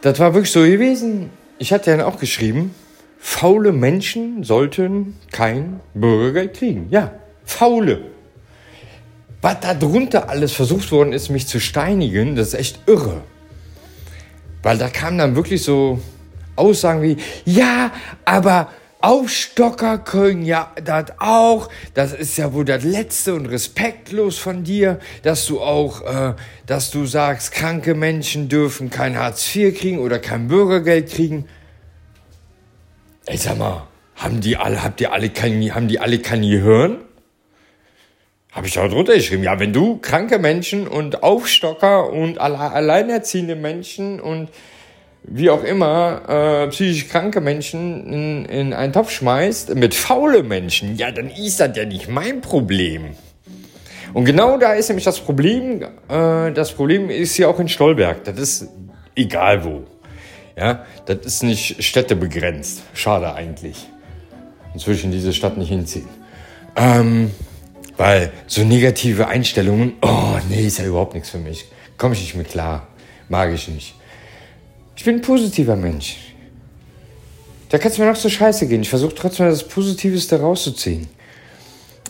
das 0.00 0.18
war 0.18 0.32
wirklich 0.32 0.50
so 0.50 0.60
gewesen. 0.60 1.28
Ich 1.58 1.70
hatte 1.70 1.90
ja 1.90 2.06
auch 2.06 2.18
geschrieben, 2.18 2.74
faule 3.18 3.72
Menschen 3.72 4.44
sollten 4.44 5.18
kein 5.32 5.80
Bürgergeld 5.92 6.54
kriegen. 6.54 6.86
Ja, 6.88 7.12
faule. 7.44 8.06
Was 9.42 9.60
da 9.60 9.74
drunter 9.74 10.30
alles 10.30 10.52
versucht 10.54 10.90
worden 10.92 11.12
ist, 11.12 11.28
mich 11.28 11.46
zu 11.46 11.60
steinigen, 11.60 12.36
das 12.36 12.48
ist 12.48 12.54
echt 12.54 12.80
irre. 12.86 13.22
Weil 14.62 14.78
da 14.78 14.88
kamen 14.88 15.18
dann 15.18 15.36
wirklich 15.36 15.62
so 15.62 16.00
Aussagen 16.56 17.02
wie, 17.02 17.16
ja, 17.44 17.92
aber 18.24 18.68
Aufstocker 19.00 19.98
können 19.98 20.44
ja 20.44 20.72
das 20.84 21.12
auch. 21.18 21.68
Das 21.94 22.12
ist 22.12 22.36
ja 22.36 22.52
wohl 22.52 22.64
das 22.64 22.82
Letzte 22.82 23.34
und 23.34 23.46
respektlos 23.46 24.38
von 24.38 24.64
dir, 24.64 24.98
dass 25.22 25.46
du 25.46 25.60
auch, 25.60 26.02
äh, 26.02 26.34
dass 26.66 26.90
du 26.90 27.06
sagst, 27.06 27.52
kranke 27.52 27.94
Menschen 27.94 28.48
dürfen 28.48 28.90
kein 28.90 29.16
Hartz 29.16 29.54
IV 29.54 29.78
kriegen 29.78 29.98
oder 30.00 30.18
kein 30.18 30.48
Bürgergeld 30.48 31.10
kriegen. 31.10 31.46
Ey, 33.26 33.36
sag 33.36 33.58
mal, 33.58 33.86
haben 34.16 34.40
die 34.40 34.56
alle, 34.56 34.82
habt 34.82 35.00
ihr 35.00 35.12
alle 35.12 35.30
kein, 35.30 35.74
haben 35.74 35.86
die 35.86 36.00
alle 36.00 36.18
kein 36.18 36.42
Gehirn? 36.42 36.98
Habe 38.58 38.66
ich 38.66 38.76
auch 38.76 38.88
drunter 38.88 39.14
geschrieben. 39.14 39.44
Ja, 39.44 39.60
wenn 39.60 39.72
du 39.72 39.98
kranke 39.98 40.40
Menschen 40.40 40.88
und 40.88 41.22
Aufstocker 41.22 42.12
und 42.12 42.38
alle, 42.38 42.58
alleinerziehende 42.58 43.54
Menschen 43.54 44.18
und 44.18 44.48
wie 45.22 45.48
auch 45.48 45.62
immer, 45.62 46.22
äh, 46.28 46.66
psychisch 46.66 47.06
kranke 47.08 47.40
Menschen 47.40 48.12
in, 48.12 48.44
in 48.46 48.72
einen 48.72 48.92
Topf 48.92 49.12
schmeißt 49.12 49.76
mit 49.76 49.94
faule 49.94 50.42
Menschen, 50.42 50.96
ja, 50.96 51.12
dann 51.12 51.30
ist 51.30 51.60
das 51.60 51.76
ja 51.76 51.84
nicht 51.84 52.08
mein 52.08 52.40
Problem. 52.40 53.14
Und 54.12 54.24
genau 54.24 54.58
da 54.58 54.72
ist 54.72 54.88
nämlich 54.88 55.04
das 55.04 55.20
Problem, 55.20 55.82
äh, 56.08 56.50
das 56.50 56.72
Problem 56.72 57.10
ist 57.10 57.36
hier 57.36 57.48
auch 57.48 57.60
in 57.60 57.68
Stolberg. 57.68 58.24
Das 58.24 58.40
ist 58.40 58.66
egal 59.14 59.64
wo. 59.64 59.84
Ja, 60.56 60.84
das 61.06 61.18
ist 61.18 61.42
nicht 61.44 61.80
städtebegrenzt. 61.84 62.82
Schade 62.92 63.32
eigentlich. 63.32 63.86
Sonst 64.72 64.88
würde 64.88 64.98
ich 64.98 65.04
in 65.04 65.12
diese 65.12 65.32
Stadt 65.32 65.56
nicht 65.56 65.68
hinziehen. 65.68 66.08
Ähm, 66.74 67.30
weil 67.98 68.32
so 68.46 68.64
negative 68.64 69.28
Einstellungen, 69.28 69.94
oh 70.00 70.38
nee, 70.48 70.66
ist 70.66 70.78
ja 70.78 70.86
überhaupt 70.86 71.14
nichts 71.14 71.30
für 71.30 71.38
mich. 71.38 71.66
Komme 71.98 72.14
ich 72.14 72.20
nicht 72.20 72.36
mit 72.36 72.48
klar. 72.48 72.86
Mag 73.28 73.52
ich 73.52 73.68
nicht. 73.68 73.94
Ich 74.96 75.04
bin 75.04 75.16
ein 75.16 75.20
positiver 75.20 75.76
Mensch. 75.76 76.16
Da 77.68 77.76
kann 77.76 77.90
es 77.90 77.98
mir 77.98 78.06
noch 78.06 78.16
so 78.16 78.30
scheiße 78.30 78.66
gehen. 78.68 78.82
Ich 78.82 78.88
versuche 78.88 79.14
trotzdem 79.14 79.46
das 79.46 79.66
Positivste 79.66 80.40
rauszuziehen. 80.40 81.08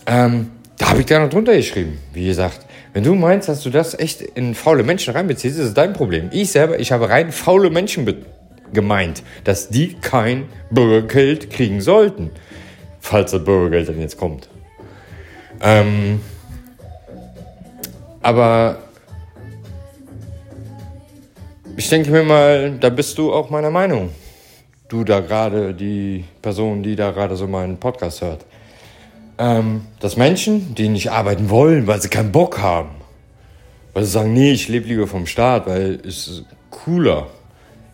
Ähm, 0.07 0.51
da 0.77 0.91
habe 0.91 1.01
ich 1.01 1.07
da 1.07 1.19
noch 1.19 1.31
drunter 1.31 1.57
geschrieben. 1.57 1.99
Wie 2.13 2.27
gesagt, 2.27 2.61
wenn 2.93 3.03
du 3.03 3.15
meinst, 3.15 3.49
dass 3.49 3.63
du 3.63 3.71
das 3.71 3.99
echt 3.99 4.21
in 4.21 4.55
faule 4.55 4.83
Menschen 4.83 5.15
reinbeziehst, 5.15 5.59
ist 5.59 5.67
es 5.67 5.75
dein 5.75 5.95
Problem. 5.95 6.29
Ich 6.33 6.53
selber, 6.53 6.79
ich 6.79 6.93
habe 6.93 7.09
rein 7.09 7.33
faule 7.33 7.71
Menschen 7.71 8.07
gemeint, 8.73 9.23
dass 9.45 9.71
die 9.71 9.95
kein 9.95 10.45
Bürgergeld 10.71 11.51
kriegen 11.51 11.81
sollten. 11.81 12.31
Falls 13.01 13.31
das 13.31 13.43
Bürgergeld 13.43 13.89
dann 13.89 14.01
jetzt 14.01 14.19
kommt. 14.19 14.49
Ähm, 15.61 16.21
aber 18.23 18.79
ich 21.77 21.89
denke 21.89 22.11
mir 22.11 22.25
mal, 22.25 22.73
da 22.79 22.91
bist 22.91 23.19
du 23.19 23.33
auch 23.33 23.51
meiner 23.51 23.71
Meinung. 23.71 24.11
Du 24.89 25.05
da 25.05 25.21
gerade, 25.21 25.75
die 25.75 26.25
Person, 26.43 26.83
die 26.83 26.97
da 26.97 27.11
gerade 27.11 27.37
so 27.37 27.47
meinen 27.47 27.79
Podcast 27.79 28.21
hört. 28.21 28.45
Ähm, 29.39 29.83
dass 30.01 30.17
Menschen, 30.17 30.75
die 30.75 30.89
nicht 30.89 31.11
arbeiten 31.11 31.51
wollen, 31.51 31.87
weil 31.87 32.01
sie 32.01 32.09
keinen 32.09 32.33
Bock 32.33 32.59
haben, 32.59 32.91
weil 33.95 34.05
sie 34.05 34.11
sagen, 34.11 34.33
nee, 34.33 34.51
ich 34.51 34.69
lebe 34.69 34.89
lieber 34.89 35.07
vom 35.07 35.27
Staat, 35.27 35.69
weil 35.69 36.01
es 36.05 36.27
ist 36.27 36.45
cooler. 36.71 37.29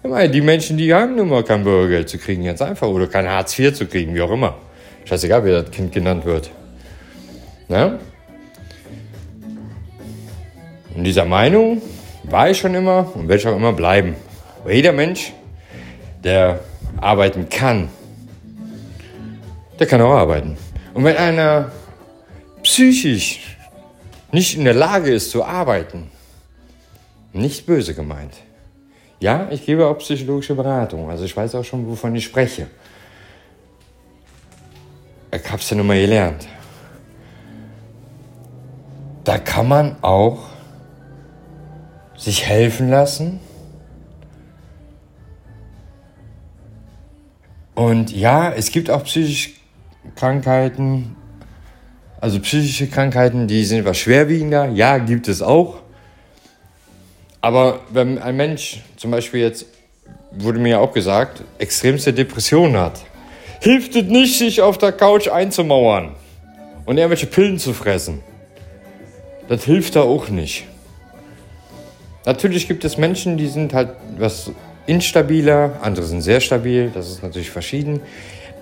Ich 0.03 0.09
meine, 0.09 0.31
die 0.31 0.41
Menschen, 0.41 0.79
die 0.79 0.95
haben 0.95 1.17
nun 1.17 1.29
mal 1.29 1.45
kein 1.45 1.65
Bürgergeld 1.65 2.09
zu 2.09 2.19
kriegen, 2.19 2.45
ganz 2.45 2.63
einfach, 2.63 2.89
oder 2.89 3.07
kein 3.07 3.29
Hartz 3.29 3.59
IV 3.59 3.75
zu 3.75 3.87
kriegen, 3.87 4.15
wie 4.15 4.23
auch 4.23 4.31
immer. 4.31 4.55
Scheißegal, 5.05 5.45
wie 5.45 5.51
das 5.51 5.71
Kind 5.71 5.93
genannt 5.93 6.25
wird. 6.25 6.51
Ne? 7.69 7.99
In 10.95 11.05
dieser 11.05 11.25
Meinung 11.25 11.83
war 12.25 12.51
ich 12.51 12.59
schon 12.59 12.75
immer 12.75 13.11
und 13.15 13.29
werde 13.29 13.41
ich 13.41 13.49
auch 13.49 13.57
immer 13.57 13.73
bleiben. 13.73 14.15
Weil 14.65 14.77
jeder 14.77 14.93
Mensch, 14.93 15.33
der 16.23 16.61
arbeiten 17.01 17.49
kann, 17.49 17.89
der 19.79 19.87
kann 19.87 20.01
auch 20.01 20.15
arbeiten. 20.15 20.57
Und 20.95 21.05
wenn 21.05 21.17
einer 21.17 21.73
psychisch 22.63 23.57
nicht 24.33 24.57
in 24.57 24.65
der 24.65 24.75
Lage 24.75 25.13
ist 25.13 25.31
zu 25.31 25.45
arbeiten, 25.45 26.11
nicht 27.33 27.67
böse 27.67 27.95
gemeint. 27.95 28.35
Ja, 29.21 29.49
ich 29.51 29.65
gebe 29.67 29.87
auch 29.87 29.99
psychologische 29.99 30.55
Beratung, 30.55 31.11
also 31.11 31.25
ich 31.25 31.37
weiß 31.37 31.55
auch 31.57 31.65
schon, 31.65 31.87
wovon 31.89 32.15
ich 32.15 32.25
spreche. 32.25 32.69
Ich 35.33 35.51
habe 35.51 35.61
es 35.61 35.71
ja 35.71 35.77
nun 35.77 35.87
mal 35.87 36.01
gelernt. 36.01 36.47
Da 39.25 39.39
kann 39.39 39.69
man 39.69 39.97
auch 40.03 40.41
sich 42.17 42.47
helfen 42.47 42.91
lassen. 42.91 43.41
Und 47.75 48.15
ja, 48.15 48.53
es 48.53 48.71
gibt 48.71 48.91
auch 48.91 49.03
psychische 49.05 49.51
Krankheiten, 50.15 51.17
also 52.21 52.39
psychische 52.41 52.87
Krankheiten, 52.87 53.49
die 53.49 53.65
sind 53.65 53.81
etwas 53.81 53.99
schwerwiegender. 53.99 54.69
Ja, 54.69 54.99
gibt 54.99 55.27
es 55.27 55.43
auch. 55.43 55.79
Aber 57.41 57.81
wenn 57.91 58.19
ein 58.19 58.37
Mensch 58.37 58.81
zum 58.97 59.11
Beispiel 59.11 59.41
jetzt, 59.41 59.67
wurde 60.33 60.59
mir 60.59 60.71
ja 60.71 60.79
auch 60.79 60.93
gesagt, 60.93 61.43
extremste 61.59 62.13
Depression 62.13 62.77
hat, 62.77 63.01
hilft 63.61 63.97
es 63.97 64.05
nicht, 64.05 64.39
sich 64.39 64.63
auf 64.63 64.79
der 64.79 64.93
Couch 64.93 65.29
einzumauern 65.29 66.15
und 66.87 66.97
irgendwelche 66.97 67.27
Pillen 67.27 67.59
zu 67.59 67.73
fressen. 67.73 68.23
Das 69.49 69.65
hilft 69.65 69.97
da 69.97 70.03
auch 70.03 70.29
nicht. 70.29 70.67
Natürlich 72.27 72.67
gibt 72.69 72.85
es 72.85 72.97
Menschen, 72.97 73.37
die 73.37 73.49
sind 73.49 73.75
halt 73.75 73.91
was 74.19 74.51
instabiler, 74.87 75.79
andere 75.83 76.07
sind 76.07 76.23
sehr 76.23 76.41
stabil, 76.41 76.91
das 76.93 77.11
ist 77.11 77.23
natürlich 77.23 77.51
verschieden. 77.51 78.01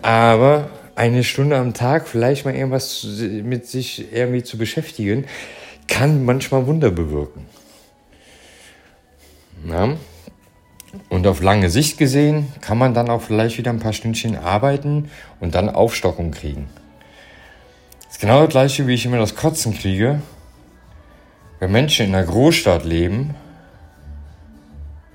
Aber 0.03 0.69
eine 0.97 1.23
Stunde 1.25 1.57
am 1.57 1.73
Tag 1.75 2.09
vielleicht 2.09 2.45
mal 2.45 2.55
irgendwas 2.55 3.07
mit 3.21 3.67
sich 3.67 4.13
irgendwie 4.13 4.43
zu 4.43 4.59
beschäftigen, 4.59 5.27
kann 5.87 6.25
manchmal 6.25 6.67
Wunder 6.67 6.91
bewirken. 6.91 7.47
Ja. 9.69 9.97
Und 11.09 11.27
auf 11.27 11.41
lange 11.41 11.71
Sicht 11.71 11.97
gesehen 11.97 12.49
kann 12.61 12.77
man 12.77 12.93
dann 12.93 13.09
auch 13.09 13.23
vielleicht 13.23 13.57
wieder 13.57 13.71
ein 13.71 13.79
paar 13.79 13.93
Stündchen 13.93 14.37
arbeiten 14.37 15.11
und 15.41 15.55
dann 15.55 15.71
Aufstockung 15.71 16.33
kriegen. 16.33 16.69
Das 18.05 18.17
ist 18.17 18.21
genau 18.21 18.41
das 18.43 18.51
gleiche, 18.51 18.87
wie 18.87 18.95
ich 18.95 19.07
immer 19.07 19.19
das 19.19 19.35
Kotzen 19.35 19.73
kriege. 19.75 20.21
Wenn 21.63 21.71
Menschen 21.71 22.07
in 22.07 22.15
einer 22.17 22.27
Großstadt 22.27 22.85
leben 22.85 23.37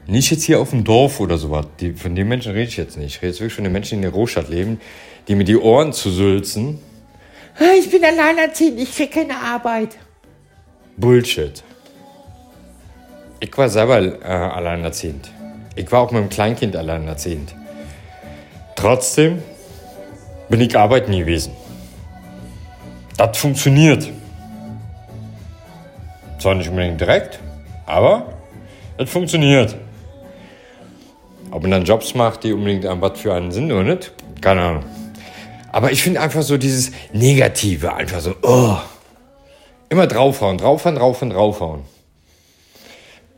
Nicht 0.05 0.31
jetzt 0.31 0.43
hier 0.45 0.61
auf 0.61 0.69
dem 0.69 0.85
Dorf 0.85 1.19
oder 1.19 1.37
sowas. 1.37 1.65
Die, 1.81 1.91
von 1.91 2.15
den 2.15 2.29
Menschen 2.29 2.53
rede 2.53 2.69
ich 2.69 2.77
jetzt 2.77 2.95
nicht. 2.95 3.15
Ich 3.15 3.21
rede 3.21 3.27
jetzt 3.27 3.41
wirklich 3.41 3.53
von 3.55 3.65
den 3.65 3.73
Menschen, 3.73 3.89
die 3.89 3.95
in 3.97 4.01
der 4.03 4.11
Großstadt 4.11 4.47
leben, 4.47 4.79
die 5.27 5.35
mir 5.35 5.43
die 5.43 5.57
Ohren 5.57 5.91
zusülzen. 5.91 6.79
"Ah, 7.59 7.73
Ich 7.77 7.91
bin 7.91 8.01
alleinerziehend, 8.01 8.79
ich 8.79 8.95
krieg 8.95 9.11
keine 9.11 9.35
Arbeit. 9.35 9.97
Bullshit. 10.95 11.61
Ich 13.41 13.57
war 13.57 13.67
selber 13.67 13.99
äh, 14.01 14.23
alleinerziehend. 14.23 15.29
Ich 15.75 15.91
war 15.91 15.99
auch 15.99 16.11
mit 16.11 16.21
einem 16.21 16.29
Kleinkind 16.29 16.77
alleinerziehend. 16.77 17.53
Trotzdem 18.77 19.43
bin 20.47 20.61
ich 20.61 20.77
arbeiten 20.77 21.11
gewesen. 21.11 21.51
Das 23.17 23.37
funktioniert. 23.37 24.13
Zwar 26.39 26.55
nicht 26.55 26.69
unbedingt 26.69 27.01
direkt, 27.01 27.39
aber 27.85 28.33
es 28.97 29.09
funktioniert. 29.09 29.75
Ob 31.51 31.61
man 31.61 31.71
dann 31.71 31.83
Jobs 31.83 32.13
macht, 32.13 32.43
die 32.43 32.53
unbedingt 32.53 32.85
an 32.85 33.01
was 33.01 33.19
für 33.19 33.33
einen 33.33 33.51
sind 33.51 33.71
oder 33.71 33.83
nicht, 33.83 34.13
keine 34.41 34.61
Ahnung. 34.61 34.83
Aber 35.71 35.91
ich 35.91 36.01
finde 36.03 36.21
einfach 36.21 36.41
so 36.41 36.57
dieses 36.57 36.91
Negative, 37.13 37.93
einfach 37.93 38.19
so, 38.19 38.35
oh. 38.41 38.77
Immer 39.89 40.07
draufhauen, 40.07 40.57
draufhauen, 40.57 40.95
draufhauen, 40.95 41.29
draufhauen. 41.29 41.81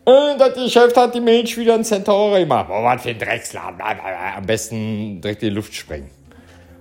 Das 0.06 0.56
Geschäft 0.56 0.98
hat 0.98 1.14
die 1.14 1.20
Milch 1.20 1.56
wieder 1.58 1.76
ein 1.76 1.84
Centauri 1.84 2.40
gemacht. 2.40 2.68
Oh, 2.72 2.84
was 2.84 3.04
für 3.04 3.10
ein 3.10 3.20
Drecksladen. 3.20 3.80
Am 3.82 4.46
besten 4.46 5.22
direkt 5.22 5.44
in 5.44 5.50
die 5.50 5.56
Luft 5.56 5.76
sprengen. 5.76 6.10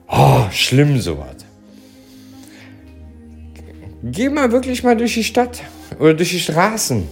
Oh, 0.08 0.44
schlimm 0.50 0.98
sowas. 0.98 1.36
Geh 4.02 4.30
mal 4.30 4.50
wirklich 4.50 4.82
mal 4.82 4.96
durch 4.96 5.12
die 5.12 5.24
Stadt 5.24 5.60
oder 5.98 6.14
durch 6.14 6.30
die 6.30 6.40
Straßen. 6.40 7.08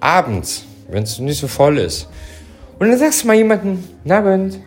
Abends, 0.00 0.64
wenn 0.88 1.02
es 1.02 1.18
nicht 1.18 1.38
so 1.38 1.48
voll 1.48 1.78
ist. 1.78 2.08
Und 2.78 2.88
dann 2.88 2.98
sagst 2.98 3.22
du 3.22 3.26
mal 3.26 3.36
jemanden, 3.36 3.88
na 4.04 4.18
Abend. 4.18 4.60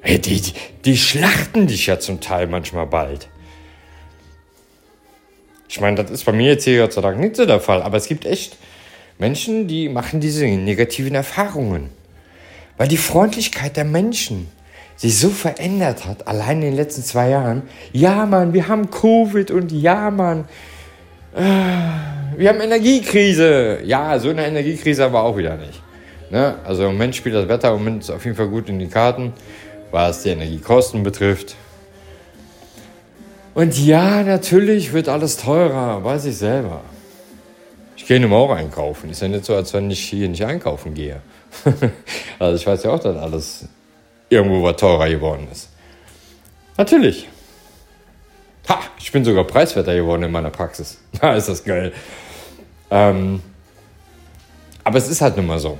Hey, 0.00 0.18
die, 0.18 0.40
die, 0.40 0.52
die 0.84 0.96
schlachten 0.96 1.66
dich 1.66 1.86
ja 1.86 1.98
zum 1.98 2.20
Teil 2.20 2.46
manchmal 2.46 2.86
bald. 2.86 3.28
Ich 5.68 5.80
meine, 5.80 6.02
das 6.02 6.10
ist 6.10 6.24
bei 6.24 6.32
mir 6.32 6.52
jetzt 6.52 6.64
hier 6.64 6.82
Gott 6.82 6.92
sei 6.92 7.00
Dank 7.00 7.18
nicht 7.18 7.36
so 7.36 7.46
der 7.46 7.60
Fall, 7.60 7.82
aber 7.82 7.96
es 7.96 8.06
gibt 8.06 8.26
echt 8.26 8.56
Menschen, 9.18 9.66
die 9.66 9.88
machen 9.88 10.20
diese 10.20 10.44
negativen 10.44 11.14
Erfahrungen. 11.14 11.90
Weil 12.76 12.88
die 12.88 12.96
Freundlichkeit 12.96 13.76
der 13.76 13.84
Menschen 13.84 14.48
sich 14.96 15.18
so 15.18 15.30
verändert 15.30 16.06
hat, 16.06 16.28
allein 16.28 16.58
in 16.58 16.68
den 16.68 16.76
letzten 16.76 17.02
zwei 17.02 17.30
Jahren. 17.30 17.62
Ja, 17.92 18.26
Mann, 18.26 18.52
wir 18.52 18.68
haben 18.68 18.90
Covid 18.90 19.50
und 19.50 19.72
ja, 19.72 20.10
Mann, 20.10 20.46
äh, 21.34 22.23
wir 22.36 22.48
haben 22.48 22.60
Energiekrise. 22.60 23.80
Ja, 23.84 24.18
so 24.18 24.30
eine 24.30 24.46
Energiekrise 24.46 25.04
haben 25.04 25.14
wir 25.14 25.22
auch 25.22 25.36
wieder 25.36 25.56
nicht. 25.56 25.82
Ne? 26.30 26.56
Also 26.64 26.84
im 26.84 26.92
Moment 26.92 27.14
spielt 27.14 27.34
das 27.34 27.48
Wetter 27.48 27.68
im 27.68 27.78
Moment 27.78 28.10
auf 28.10 28.24
jeden 28.24 28.36
Fall 28.36 28.48
gut 28.48 28.68
in 28.68 28.78
die 28.78 28.88
Karten, 28.88 29.32
was 29.90 30.22
die 30.22 30.30
Energiekosten 30.30 31.02
betrifft. 31.02 31.56
Und 33.54 33.78
ja, 33.78 34.22
natürlich 34.22 34.92
wird 34.92 35.08
alles 35.08 35.36
teurer, 35.36 36.02
weiß 36.02 36.24
ich 36.24 36.36
selber. 36.36 36.80
Ich 37.96 38.06
gehe 38.06 38.20
mal 38.26 38.36
auch 38.36 38.50
einkaufen. 38.50 39.10
Ist 39.10 39.22
ja 39.22 39.28
nicht 39.28 39.44
so, 39.44 39.54
als 39.54 39.72
wenn 39.72 39.90
ich 39.90 40.00
hier 40.00 40.28
nicht 40.28 40.44
einkaufen 40.44 40.92
gehe. 40.94 41.22
also 42.38 42.56
ich 42.56 42.66
weiß 42.66 42.82
ja 42.82 42.90
auch, 42.90 42.98
dass 42.98 43.16
alles 43.16 43.68
irgendwo 44.28 44.62
was 44.62 44.76
teurer 44.76 45.08
geworden 45.08 45.46
ist. 45.52 45.68
Natürlich. 46.76 47.28
Ha, 48.68 48.80
ich 48.98 49.12
bin 49.12 49.24
sogar 49.24 49.44
preiswerter 49.44 49.94
geworden 49.94 50.24
in 50.24 50.32
meiner 50.32 50.50
Praxis. 50.50 50.98
Da 51.20 51.34
ist 51.34 51.48
das 51.48 51.62
geil. 51.64 51.92
Ähm, 52.94 53.42
aber 54.84 54.98
es 54.98 55.08
ist 55.08 55.20
halt 55.20 55.36
nun 55.36 55.46
mal 55.46 55.58
so. 55.58 55.78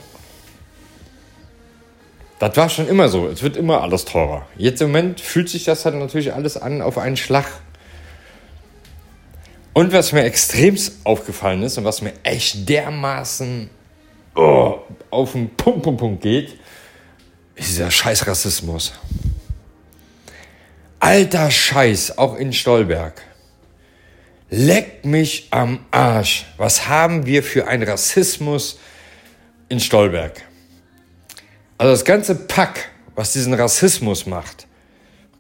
Das 2.40 2.56
war 2.56 2.68
schon 2.68 2.88
immer 2.88 3.08
so. 3.08 3.28
Es 3.28 3.40
wird 3.40 3.56
immer 3.56 3.82
alles 3.82 4.04
teurer. 4.04 4.46
Jetzt 4.56 4.82
im 4.82 4.88
Moment 4.88 5.20
fühlt 5.20 5.48
sich 5.48 5.62
das 5.62 5.84
halt 5.84 5.94
natürlich 5.94 6.34
alles 6.34 6.56
an 6.56 6.82
auf 6.82 6.98
einen 6.98 7.16
Schlag. 7.16 7.46
Und 9.74 9.92
was 9.92 10.12
mir 10.12 10.24
extremst 10.24 11.06
aufgefallen 11.06 11.62
ist 11.62 11.78
und 11.78 11.84
was 11.84 12.02
mir 12.02 12.14
echt 12.24 12.68
dermaßen 12.68 13.70
oh, 14.34 14.78
auf 15.10 15.32
den 15.32 15.54
Punkt, 15.54 15.84
Punkt, 15.84 16.00
Punkt 16.00 16.22
geht, 16.22 16.58
ist 17.54 17.68
dieser 17.68 17.92
scheiß 17.92 18.26
Rassismus. 18.26 18.92
Alter 20.98 21.50
Scheiß, 21.52 22.18
auch 22.18 22.36
in 22.36 22.52
Stolberg. 22.52 23.22
Leck 24.50 25.04
mich 25.04 25.48
am 25.50 25.80
Arsch. 25.90 26.46
Was 26.56 26.88
haben 26.88 27.26
wir 27.26 27.42
für 27.42 27.66
einen 27.66 27.82
Rassismus 27.82 28.78
in 29.68 29.80
Stolberg? 29.80 30.42
Also 31.78 31.92
das 31.92 32.04
ganze 32.04 32.34
Pack, 32.34 32.90
was 33.14 33.32
diesen 33.32 33.54
Rassismus 33.54 34.26
macht. 34.26 34.66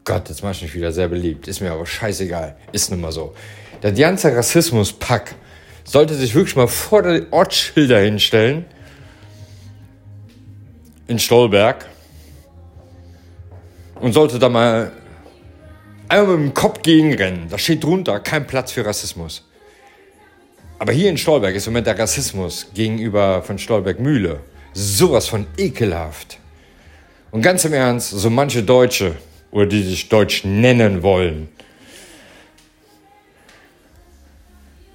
Gott, 0.04 0.28
jetzt 0.28 0.42
mach 0.42 0.50
ich 0.50 0.62
mich 0.62 0.74
wieder 0.74 0.92
sehr 0.92 1.08
beliebt. 1.08 1.48
Ist 1.48 1.60
mir 1.60 1.72
aber 1.72 1.86
scheißegal. 1.86 2.56
Ist 2.72 2.90
nun 2.90 3.00
mal 3.00 3.12
so. 3.12 3.34
Der 3.82 3.92
ganze 3.92 4.34
Rassismus-Pack 4.34 5.34
sollte 5.84 6.14
sich 6.14 6.34
wirklich 6.34 6.56
mal 6.56 6.68
vor 6.68 7.02
die 7.02 7.26
Ortsschilder 7.30 8.00
hinstellen. 8.00 8.64
In 11.06 11.18
Stolberg. 11.18 11.86
Und 14.00 14.12
sollte 14.12 14.38
da 14.38 14.48
mal 14.48 14.92
einmal 16.20 16.36
mit 16.36 16.50
dem 16.50 16.54
Kopf 16.54 16.82
gegenrennen. 16.82 17.46
Da 17.50 17.58
steht 17.58 17.84
drunter, 17.84 18.20
kein 18.20 18.46
Platz 18.46 18.72
für 18.72 18.84
Rassismus. 18.84 19.44
Aber 20.78 20.92
hier 20.92 21.10
in 21.10 21.18
Stolberg 21.18 21.54
ist 21.54 21.66
im 21.66 21.72
Moment 21.72 21.86
der 21.86 21.98
Rassismus 21.98 22.68
gegenüber 22.74 23.42
von 23.42 23.58
Stolberg 23.58 24.00
Mühle 24.00 24.40
sowas 24.74 25.28
von 25.28 25.46
ekelhaft. 25.56 26.38
Und 27.30 27.42
ganz 27.42 27.64
im 27.64 27.72
Ernst, 27.72 28.10
so 28.10 28.28
manche 28.28 28.62
Deutsche, 28.62 29.16
oder 29.50 29.66
die 29.66 29.82
sich 29.82 30.08
Deutsch 30.08 30.44
nennen 30.44 31.02
wollen, 31.02 31.48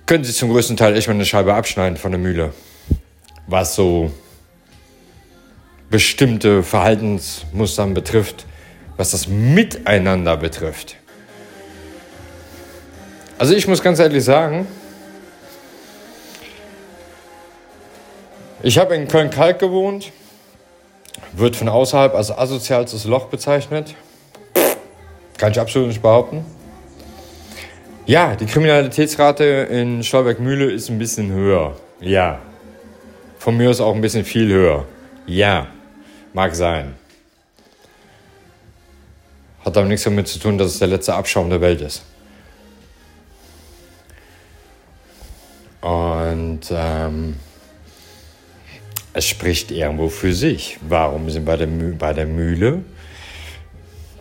können 0.05 0.23
sich 0.23 0.36
zum 0.36 0.49
größten 0.49 0.75
Teil 0.75 0.95
echt 0.95 1.08
mal 1.08 1.13
eine 1.13 1.25
Scheibe 1.25 1.53
abschneiden 1.53 1.97
von 1.97 2.12
der 2.12 2.19
Mühle. 2.19 2.53
Was 3.47 3.75
so 3.75 4.12
bestimmte 5.89 6.62
Verhaltensmustern 6.62 7.93
betrifft, 7.93 8.45
was 8.97 9.12
das 9.12 9.27
Miteinander 9.27 10.36
betrifft. 10.38 10.97
Also 13.39 13.54
ich 13.54 13.69
muss 13.69 13.82
ganz 13.82 13.99
ehrlich 13.99 14.25
sagen, 14.25 14.67
ich 18.62 18.78
habe 18.78 18.95
in 18.95 19.08
Köln-Kalk 19.08 19.60
gewohnt, 19.60 20.12
wird 21.32 21.56
von 21.56 21.69
außerhalb 21.69 22.15
als 22.15 22.32
asozialstes 22.32 23.06
Loch 23.06 23.28
bezeichnet. 23.28 23.95
Kann 25.38 25.54
ich 25.54 25.60
absolut 25.60 25.88
nicht 25.88 26.02
behaupten. 26.02 26.43
Ja, 28.06 28.36
die 28.36 28.45
Kriminalitätsrate 28.45 29.45
in 29.45 30.04
Stolberg-Mühle 30.04 30.69
ist 30.69 30.89
ein 30.89 30.99
bisschen 30.99 31.32
höher. 31.32 31.78
Ja. 32.02 32.39
Von 33.38 33.56
mir 33.56 33.69
aus 33.69 33.80
auch 33.80 33.95
ein 33.95 34.02
bisschen 34.02 34.25
viel 34.25 34.52
höher. 34.52 34.84
Ja. 35.28 35.67
Mag 36.34 36.54
sein. 36.56 36.95
Hat 39.63 39.78
aber 39.78 39.88
nichts 39.88 40.04
damit 40.04 40.28
zu 40.28 40.39
tun, 40.39 40.58
dass 40.58 40.73
es 40.73 40.80
der 40.80 40.89
letzte 40.89 41.13
Abschaum 41.13 41.49
der 41.49 41.62
Welt 41.62 41.80
ist. 41.80 42.04
Und 45.81 46.61
ähm, 46.71 47.35
es 49.13 49.25
spricht 49.25 49.71
irgendwo 49.71 50.09
für 50.09 50.33
sich. 50.33 50.77
Warum 50.87 51.29
sind 51.29 51.45
bei 51.45 51.57
der, 51.57 51.67
bei 51.67 52.13
der 52.13 52.25
Mühle 52.25 52.83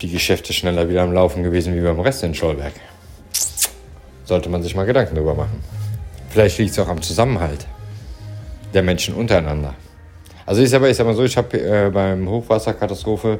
die 0.01 0.09
Geschäfte 0.09 0.53
schneller 0.53 0.89
wieder 0.89 1.03
am 1.03 1.13
Laufen 1.13 1.43
gewesen 1.43 1.75
wie 1.75 1.81
beim 1.81 1.99
Rest 1.99 2.23
in 2.23 2.33
Scholberg? 2.33 2.73
Sollte 4.25 4.49
man 4.49 4.63
sich 4.63 4.75
mal 4.75 4.85
Gedanken 4.85 5.15
darüber 5.15 5.35
machen. 5.35 5.63
Vielleicht 6.29 6.57
liegt 6.59 6.71
es 6.71 6.79
auch 6.79 6.87
am 6.87 7.01
Zusammenhalt 7.01 7.65
der 8.73 8.83
Menschen 8.83 9.15
untereinander. 9.15 9.73
Also 10.45 10.61
ich 10.61 10.69
sag 10.69 10.81
mal, 10.81 10.89
ich 10.89 10.97
so, 10.97 11.23
ich 11.23 11.37
habe 11.37 11.59
äh, 11.59 11.89
beim 11.89 12.27
Hochwasserkatastrophe 12.29 13.39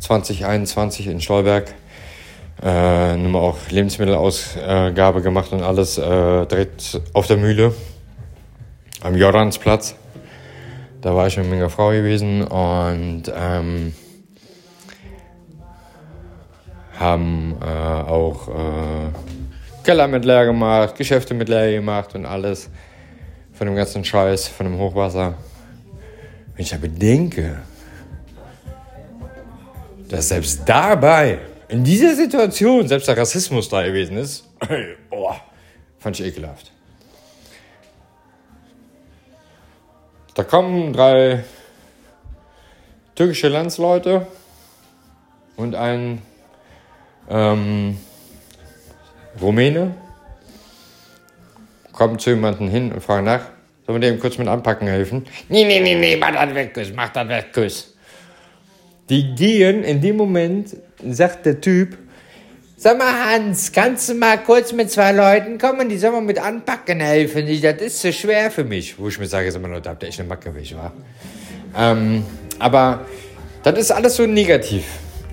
2021 0.00 1.06
in 1.06 1.20
Stolberg 1.20 1.74
äh, 2.62 3.16
nun 3.16 3.32
mal 3.32 3.38
auch 3.38 3.56
Lebensmittelausgabe 3.70 5.22
gemacht 5.22 5.52
und 5.52 5.62
alles 5.62 5.98
äh, 5.98 6.46
direkt 6.46 7.00
auf 7.12 7.26
der 7.26 7.36
Mühle 7.36 7.74
am 9.02 9.16
Jordansplatz. 9.16 9.94
Da 11.00 11.14
war 11.14 11.26
ich 11.26 11.36
mit 11.38 11.48
meiner 11.48 11.70
Frau 11.70 11.90
gewesen 11.90 12.42
und 12.42 13.22
ähm, 13.34 13.94
haben 16.98 17.56
äh, 17.62 17.64
auch 17.64 18.48
äh, 18.48 19.82
Keller 19.82 20.08
mit 20.08 20.26
leer 20.26 20.44
gemacht, 20.44 20.96
Geschäfte 20.96 21.32
mit 21.32 21.48
leer 21.48 21.72
gemacht 21.72 22.14
und 22.14 22.26
alles 22.26 22.68
von 23.54 23.66
dem 23.66 23.76
ganzen 23.76 24.04
Scheiß, 24.04 24.48
von 24.48 24.66
dem 24.66 24.78
Hochwasser. 24.78 25.34
Wenn 26.54 26.62
ich 26.62 26.74
aber 26.74 26.82
bedenke, 26.82 27.62
dass 30.10 30.28
selbst 30.28 30.62
dabei, 30.66 31.38
in 31.70 31.84
dieser 31.84 32.14
Situation, 32.14 32.88
selbst 32.88 33.06
der 33.06 33.16
Rassismus 33.16 33.68
da 33.68 33.82
gewesen 33.82 34.16
ist, 34.16 34.48
oh, 35.10 35.32
fand 35.98 36.18
ich 36.18 36.26
ekelhaft. 36.26 36.72
Da 40.34 40.42
kommen 40.42 40.92
drei 40.92 41.44
türkische 43.14 43.48
Landsleute 43.48 44.26
und 45.56 45.74
ein 45.74 46.22
ähm, 47.28 47.98
Rumäne 49.40 49.94
kommen 51.92 52.18
zu 52.18 52.30
jemandem 52.30 52.68
hin 52.68 52.92
und 52.92 53.02
fragen 53.02 53.26
nach, 53.26 53.42
sollen 53.86 54.00
wir 54.00 54.10
dem 54.10 54.18
kurz 54.18 54.38
mit 54.38 54.48
Anpacken 54.48 54.88
helfen? 54.88 55.26
Nee, 55.48 55.64
nee, 55.64 55.80
nee, 55.80 55.94
nee, 55.94 56.16
mach 56.16 56.32
das 56.32 56.54
weg, 56.54 56.74
Kuss, 56.74 56.92
mach 56.94 57.10
das 57.10 57.28
weg, 57.28 57.52
Kuss. 57.52 57.94
Die 59.08 59.34
gehen 59.34 59.84
in 59.84 60.00
dem 60.00 60.16
Moment, 60.16 60.76
sagt 61.08 61.46
der 61.46 61.60
Typ, 61.60 61.96
Sag 62.82 62.96
mal, 62.96 63.34
Hans, 63.34 63.72
kannst 63.72 64.08
du 64.08 64.14
mal 64.14 64.38
kurz 64.38 64.72
mit 64.72 64.90
zwei 64.90 65.12
Leuten 65.12 65.58
kommen, 65.58 65.90
die 65.90 65.98
sollen 65.98 66.14
mir 66.14 66.22
mit 66.22 66.38
anpacken 66.38 67.00
helfen? 67.00 67.46
Das 67.60 67.82
ist 67.82 68.00
so 68.00 68.10
schwer 68.10 68.50
für 68.50 68.64
mich. 68.64 68.98
Wo 68.98 69.08
ich 69.08 69.18
mir 69.18 69.26
sage, 69.26 69.52
sag 69.52 69.60
mal, 69.60 69.70
Leute, 69.70 69.90
habt 69.90 70.02
ihr 70.02 70.08
echt 70.08 70.18
eine 70.18 70.30
Macke, 70.30 70.54
wie 70.54 70.60
ich 70.60 70.74
war? 70.74 70.90
Ähm, 71.76 72.24
aber 72.58 73.04
das 73.64 73.78
ist 73.78 73.90
alles 73.90 74.16
so 74.16 74.26
negativ. 74.26 74.84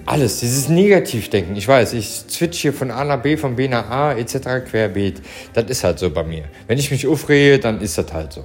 Alles, 0.06 0.42
dieses 0.42 0.68
Negativdenken. 0.68 1.56
Ich 1.56 1.66
weiß, 1.66 1.94
ich 1.94 2.26
switch 2.30 2.60
hier 2.60 2.74
von 2.74 2.92
A 2.92 3.06
nach 3.06 3.22
B, 3.22 3.38
von 3.38 3.56
B 3.56 3.70
nach 3.70 3.90
A, 3.90 4.12
etc. 4.12 4.70
querbeet. 4.70 5.22
Das 5.54 5.70
ist 5.70 5.86
halt 5.86 6.00
so 6.00 6.10
bei 6.10 6.24
mir. 6.24 6.44
Wenn 6.68 6.78
ich 6.78 6.92
mich 6.92 7.08
aufrehe, 7.08 7.60
dann 7.60 7.80
ist 7.80 7.98
das 7.98 8.12
halt 8.12 8.34
so. 8.34 8.44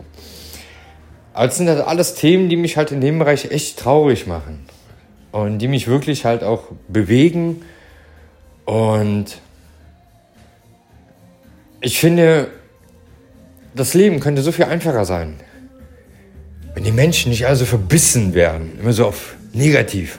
Aber 1.32 1.48
das 1.48 1.56
sind 1.56 1.68
halt 1.68 1.80
alles 1.80 2.14
Themen, 2.14 2.48
die 2.48 2.56
mich 2.56 2.76
halt 2.76 2.92
in 2.92 3.00
dem 3.00 3.18
Bereich 3.18 3.50
echt 3.50 3.80
traurig 3.80 4.28
machen. 4.28 4.64
Und 5.32 5.58
die 5.58 5.68
mich 5.68 5.88
wirklich 5.88 6.24
halt 6.24 6.44
auch 6.44 6.64
bewegen 6.88 7.62
und 8.64 9.40
ich 11.80 11.98
finde, 11.98 12.48
das 13.74 13.94
Leben 13.94 14.20
könnte 14.20 14.42
so 14.42 14.52
viel 14.52 14.66
einfacher 14.66 15.04
sein, 15.04 15.40
wenn 16.74 16.84
die 16.84 16.92
Menschen 16.92 17.30
nicht 17.30 17.46
alle 17.46 17.56
so 17.56 17.64
verbissen 17.64 18.34
wären, 18.34 18.78
immer 18.78 18.92
so 18.92 19.06
auf 19.06 19.34
negativ. 19.52 20.18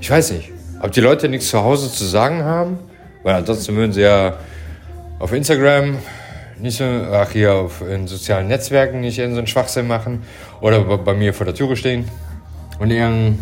Ich 0.00 0.10
weiß 0.10 0.32
nicht, 0.32 0.50
ob 0.80 0.92
die 0.92 1.00
Leute 1.00 1.28
nichts 1.28 1.48
zu 1.48 1.62
Hause 1.62 1.92
zu 1.92 2.04
sagen 2.04 2.42
haben, 2.42 2.78
weil 3.22 3.34
ansonsten 3.34 3.76
würden 3.76 3.92
sie 3.92 4.02
ja 4.02 4.38
auf 5.18 5.32
Instagram 5.32 5.98
nicht 6.58 6.78
so, 6.78 6.84
ach 6.84 7.30
hier 7.30 7.54
auf 7.54 7.82
in 7.82 8.08
sozialen 8.08 8.48
Netzwerken 8.48 9.00
nicht 9.00 9.18
in 9.18 9.32
so 9.32 9.38
einen 9.38 9.46
Schwachsinn 9.46 9.86
machen 9.86 10.22
oder 10.60 10.80
bei 10.98 11.14
mir 11.14 11.32
vor 11.34 11.46
der 11.46 11.54
Türe 11.54 11.76
stehen 11.76 12.08
und 12.78 12.90
ihren 12.90 13.38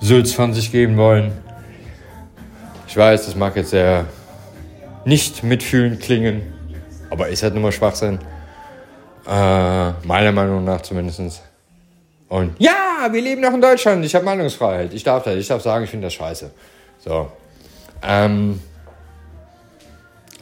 Sülz 0.00 0.32
von 0.32 0.52
sich 0.54 0.72
geben 0.72 0.96
wollen. 0.96 1.32
Ich 2.88 2.96
weiß, 2.96 3.26
das 3.26 3.36
mag 3.36 3.56
jetzt 3.56 3.70
sehr 3.70 4.06
nicht 5.04 5.42
mitfühlend 5.42 6.00
klingen, 6.00 6.42
aber 7.10 7.28
ist 7.28 7.42
halt 7.42 7.54
nur 7.54 7.62
mal 7.62 7.72
Schwachsinn. 7.72 8.18
Äh, 9.26 9.90
meiner 10.06 10.32
Meinung 10.32 10.64
nach 10.64 10.80
zumindest. 10.80 11.42
Und 12.28 12.54
ja, 12.58 13.08
wir 13.10 13.20
leben 13.20 13.42
noch 13.42 13.54
in 13.54 13.60
Deutschland, 13.60 14.04
ich 14.04 14.14
habe 14.14 14.24
Meinungsfreiheit. 14.24 14.92
Ich 14.94 15.04
darf 15.04 15.24
das, 15.24 15.36
ich 15.36 15.48
darf 15.48 15.62
sagen, 15.62 15.84
ich 15.84 15.90
finde 15.90 16.06
das 16.06 16.14
scheiße. 16.14 16.50
So. 16.98 17.30
Ähm, 18.02 18.60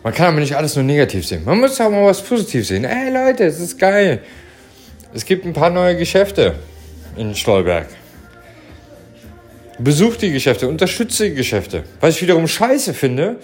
man 0.03 0.15
kann 0.15 0.29
aber 0.29 0.41
nicht 0.41 0.57
alles 0.57 0.77
nur 0.77 0.85
negativ 0.85 1.27
sehen. 1.27 1.45
Man 1.45 1.61
muss 1.61 1.81
auch 1.81 1.91
mal 1.91 2.05
was 2.05 2.23
positiv 2.23 2.67
sehen. 2.67 2.85
Ey 2.85 3.13
Leute, 3.13 3.45
es 3.45 3.59
ist 3.59 3.79
geil. 3.79 4.23
Es 5.13 5.25
gibt 5.25 5.45
ein 5.45 5.53
paar 5.53 5.71
neue 5.71 5.97
Geschäfte 5.97 6.55
in 7.17 7.35
Stolberg. 7.35 7.89
Besucht 9.79 10.23
die 10.23 10.33
Geschäfte, 10.33 10.69
unterstütze 10.69 11.29
die 11.29 11.35
Geschäfte. 11.35 11.85
Was 12.01 12.17
ich 12.17 12.23
wiederum 12.23 12.49
scheiße 12.49 12.95
finde, 12.95 13.37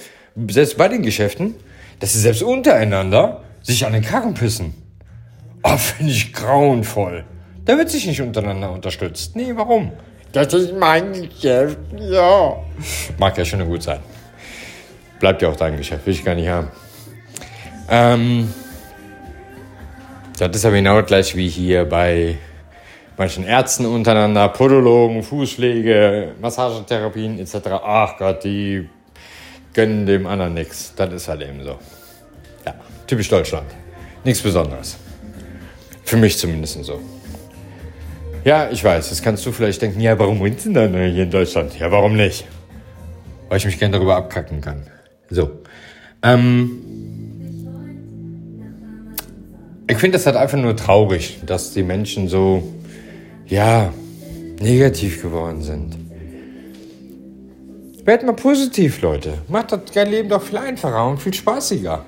selbst 0.49 0.77
bei 0.77 0.88
den 0.88 1.03
Geschäften, 1.03 1.55
dass 2.01 2.12
sie 2.12 2.20
selbst 2.20 2.42
untereinander 2.42 3.44
sich 3.62 3.87
an 3.87 3.92
den 3.92 4.03
Karren 4.03 4.35
pissen. 4.35 4.75
Oh, 5.62 5.77
finde 5.77 6.12
ich 6.12 6.33
grauenvoll. 6.33 7.25
Da 7.64 7.79
wird 7.79 7.88
sich 7.88 8.07
nicht 8.07 8.20
untereinander 8.20 8.70
unterstützt. 8.70 9.37
Nee, 9.37 9.53
warum? 9.55 9.92
Das 10.33 10.53
ist 10.53 10.75
mein 10.75 11.29
Geschäft, 11.31 11.79
ja. 11.99 12.57
Mag 13.18 13.38
ja 13.38 13.44
schon 13.44 13.64
gut 13.66 13.83
sein. 13.83 14.01
Bleibt 15.20 15.40
ja 15.40 15.49
auch 15.49 15.57
dein 15.57 15.77
Geschäft, 15.77 16.05
will 16.05 16.12
ich 16.12 16.25
gar 16.25 16.35
nicht 16.35 16.49
haben. 16.49 16.68
Ähm, 17.88 18.53
das 20.38 20.57
ist 20.57 20.64
aber 20.66 20.75
genau 20.75 21.03
gleich 21.05 21.37
wie 21.37 21.49
hier 21.49 21.85
bei 21.85 22.37
manchen 23.16 23.44
Ärzten 23.44 23.87
untereinander, 23.87 24.48
Podologen, 24.48 25.22
Fußpflege, 25.22 26.33
Massagetherapien 26.40 27.38
etc. 27.38 27.57
Ach 27.83 28.16
Gott, 28.18 28.44
die 28.44 28.88
gönnen 29.72 30.07
dem 30.07 30.27
anderen 30.27 30.55
nichts. 30.55 30.94
Das 30.96 31.12
ist 31.12 31.29
halt 31.29 31.42
eben 31.42 31.62
so. 31.62 31.79
Ja, 32.66 32.74
typisch 33.07 33.29
Deutschland. 33.29 33.66
Nichts 34.24 34.42
Besonderes. 34.42 34.96
Für 36.05 36.16
mich 36.16 36.38
zumindest 36.38 36.83
so. 36.85 37.00
Ja, 38.44 38.68
ich 38.70 38.85
weiß, 38.85 39.09
jetzt 39.09 39.22
kannst 39.22 39.44
du 39.46 39.53
vielleicht 39.53 39.81
denken, 39.81 40.00
ja, 40.00 40.18
warum 40.18 40.38
wohnst 40.38 40.66
du 40.66 40.72
denn 40.72 40.92
dann 40.92 41.11
hier 41.11 41.22
in 41.22 41.31
Deutschland? 41.31 41.79
Ja, 41.79 41.90
warum 41.90 42.14
nicht? 42.14 42.44
Weil 43.48 43.57
ich 43.59 43.64
mich 43.64 43.79
gerne 43.79 43.96
darüber 43.96 44.16
abkacken 44.16 44.61
kann. 44.61 44.83
So. 45.31 45.50
Ähm, 46.22 46.70
ich 49.87 49.96
finde 49.96 50.18
das 50.18 50.27
halt 50.27 50.37
einfach 50.37 50.59
nur 50.59 50.77
traurig, 50.77 51.40
dass 51.46 51.72
die 51.72 51.83
Menschen 51.83 52.29
so 52.29 52.73
ja, 53.55 53.93
negativ 54.61 55.23
geworden 55.23 55.62
sind. 55.62 55.97
Werdet 58.05 58.27
mal 58.27 58.35
positiv, 58.35 59.01
Leute. 59.01 59.38
Macht 59.49 59.73
das 59.73 60.09
Leben 60.09 60.29
doch 60.29 60.43
viel 60.43 60.59
einfacher 60.59 61.07
und 61.09 61.19
viel 61.23 61.33
spaßiger. 61.33 62.05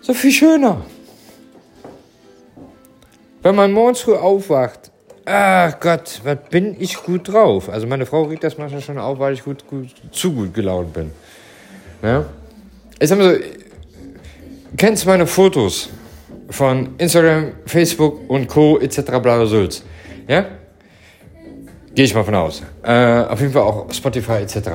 So 0.00 0.14
viel 0.14 0.30
schöner. 0.30 0.82
Wenn 3.42 3.56
man 3.56 3.72
morgens 3.72 4.00
früh 4.00 4.14
aufwacht, 4.14 4.92
ach 5.24 5.78
Gott, 5.80 6.20
was 6.22 6.38
bin 6.50 6.76
ich 6.78 6.96
gut 7.02 7.28
drauf. 7.32 7.68
Also 7.68 7.86
meine 7.86 8.06
Frau 8.06 8.22
regt 8.22 8.44
das 8.44 8.56
manchmal 8.56 8.80
schon 8.80 8.98
auf, 8.98 9.18
weil 9.18 9.34
ich 9.34 9.42
gut, 9.42 9.66
gut, 9.66 9.88
zu 10.12 10.32
gut 10.32 10.54
gelaunt 10.54 10.92
bin. 10.92 11.10
Ja? 12.02 12.26
Ich 13.00 13.08
sag 13.08 13.18
mal 13.18 13.34
so, 13.34 13.40
kennst 14.76 15.04
meine 15.04 15.26
Fotos 15.26 15.90
von 16.48 16.94
Instagram, 16.98 17.52
Facebook 17.66 18.30
und 18.30 18.46
Co. 18.46 18.78
etc. 18.78 19.02
bla 19.20 19.44
Sülz? 19.46 19.82
Ja? 20.26 20.46
Gehe 21.94 22.04
ich 22.04 22.14
mal 22.14 22.24
von 22.24 22.34
aus. 22.34 22.62
Äh, 22.82 22.92
auf 22.92 23.40
jeden 23.40 23.52
Fall 23.52 23.62
auch 23.62 23.92
Spotify 23.92 24.42
etc. 24.42 24.68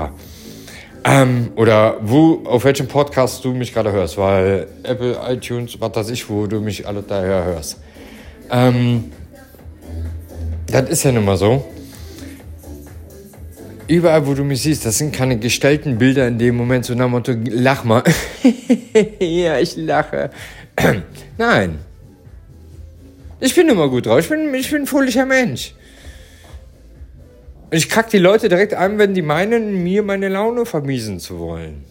Ähm, 1.03 1.51
oder 1.55 1.97
wo, 2.01 2.43
auf 2.45 2.65
welchem 2.65 2.87
Podcast 2.87 3.43
du 3.43 3.53
mich 3.53 3.73
gerade 3.73 3.91
hörst, 3.91 4.17
weil 4.17 4.67
Apple, 4.83 5.17
iTunes, 5.27 5.79
was 5.79 5.95
weiß 5.95 6.09
ich, 6.11 6.29
wo 6.29 6.47
du 6.47 6.61
mich 6.61 6.87
alle 6.87 7.01
daher 7.01 7.43
hörst. 7.45 7.79
Ähm, 8.51 9.11
das 10.67 10.89
ist 10.89 11.03
ja 11.03 11.11
nun 11.11 11.25
mal 11.25 11.37
so. 11.37 11.65
Überall, 13.87 14.27
wo 14.27 14.33
du 14.33 14.43
mich 14.43 14.61
siehst, 14.61 14.85
das 14.85 14.99
sind 14.99 15.13
keine 15.15 15.39
gestellten 15.39 15.97
Bilder 15.97 16.27
in 16.27 16.37
dem 16.37 16.55
Moment, 16.55 16.85
so 16.85 16.93
nach 16.93 17.05
dem 17.05 17.11
Motto, 17.11 17.33
lach 17.49 17.83
mal. 17.83 18.03
ja, 19.19 19.57
ich 19.57 19.75
lache. 19.77 20.29
Nein, 21.37 21.79
ich 23.39 23.55
bin 23.55 23.69
immer 23.69 23.89
gut 23.89 24.05
drauf. 24.05 24.19
Ich 24.19 24.29
bin, 24.29 24.53
ich 24.53 24.69
bin 24.69 24.83
ein 24.83 24.87
fröhlicher 24.87 25.25
Mensch. 25.25 25.73
Und 27.71 27.77
ich 27.77 27.89
kack 27.89 28.09
die 28.09 28.17
Leute 28.17 28.49
direkt 28.49 28.73
an, 28.73 28.97
wenn 28.97 29.13
die 29.13 29.21
meinen, 29.21 29.83
mir 29.83 30.03
meine 30.03 30.27
Laune 30.27 30.65
vermiesen 30.65 31.19
zu 31.19 31.39
wollen. 31.39 31.83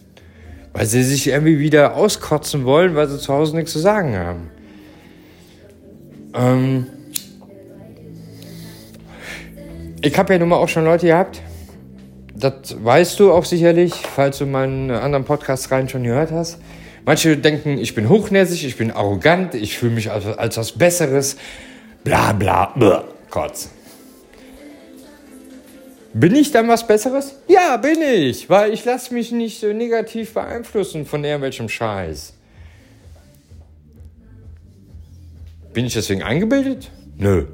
Weil 0.73 0.85
sie 0.85 1.03
sich 1.03 1.27
irgendwie 1.27 1.59
wieder 1.59 1.95
auskotzen 1.95 2.65
wollen, 2.65 2.95
weil 2.95 3.07
sie 3.07 3.17
zu 3.17 3.33
Hause 3.33 3.55
nichts 3.55 3.71
zu 3.71 3.79
sagen 3.79 4.15
haben. 4.15 4.51
Ähm 6.35 6.87
ich 10.01 10.17
habe 10.17 10.33
ja 10.33 10.39
nun 10.39 10.49
mal 10.49 10.57
auch 10.57 10.69
schon 10.69 10.85
Leute 10.85 11.07
gehabt. 11.07 11.41
Das 12.35 12.83
weißt 12.83 13.19
du 13.19 13.31
auch 13.31 13.45
sicherlich, 13.45 13.93
falls 13.93 14.37
du 14.37 14.45
meinen 14.45 14.91
anderen 14.91 15.25
Podcast 15.25 15.71
rein 15.71 15.89
schon 15.89 16.03
gehört 16.03 16.31
hast 16.31 16.59
Manche 17.09 17.35
denken, 17.37 17.79
ich 17.79 17.95
bin 17.95 18.07
hochnäsig, 18.07 18.63
ich 18.65 18.77
bin 18.77 18.91
arrogant, 18.91 19.55
ich 19.55 19.79
fühle 19.79 19.93
mich 19.93 20.11
als, 20.11 20.27
als 20.27 20.57
was 20.57 20.73
Besseres. 20.73 21.37
Bla 22.03 22.33
bla, 22.33 22.67
bla. 22.75 23.03
Kotz. 23.31 23.71
Bin 26.13 26.35
ich 26.35 26.51
dann 26.51 26.67
was 26.67 26.85
Besseres? 26.85 27.33
Ja, 27.47 27.77
bin 27.77 27.99
ich, 28.03 28.47
weil 28.47 28.71
ich 28.71 28.85
lasse 28.85 29.11
mich 29.11 29.31
nicht 29.31 29.59
so 29.59 29.73
negativ 29.73 30.35
beeinflussen 30.35 31.07
von 31.07 31.23
irgendwelchem 31.23 31.67
Scheiß. 31.67 32.33
Bin 35.73 35.85
ich 35.85 35.93
deswegen 35.95 36.21
eingebildet? 36.21 36.91
Nö. 37.17 37.47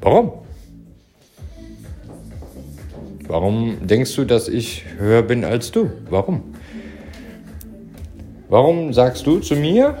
Warum? 0.00 0.32
Warum 3.28 3.86
denkst 3.86 4.16
du, 4.16 4.24
dass 4.24 4.48
ich 4.48 4.84
höher 4.98 5.22
bin 5.22 5.44
als 5.44 5.70
du? 5.70 5.92
Warum? 6.08 6.49
Warum 8.50 8.92
sagst 8.92 9.24
du 9.26 9.38
zu 9.38 9.54
mir, 9.54 9.96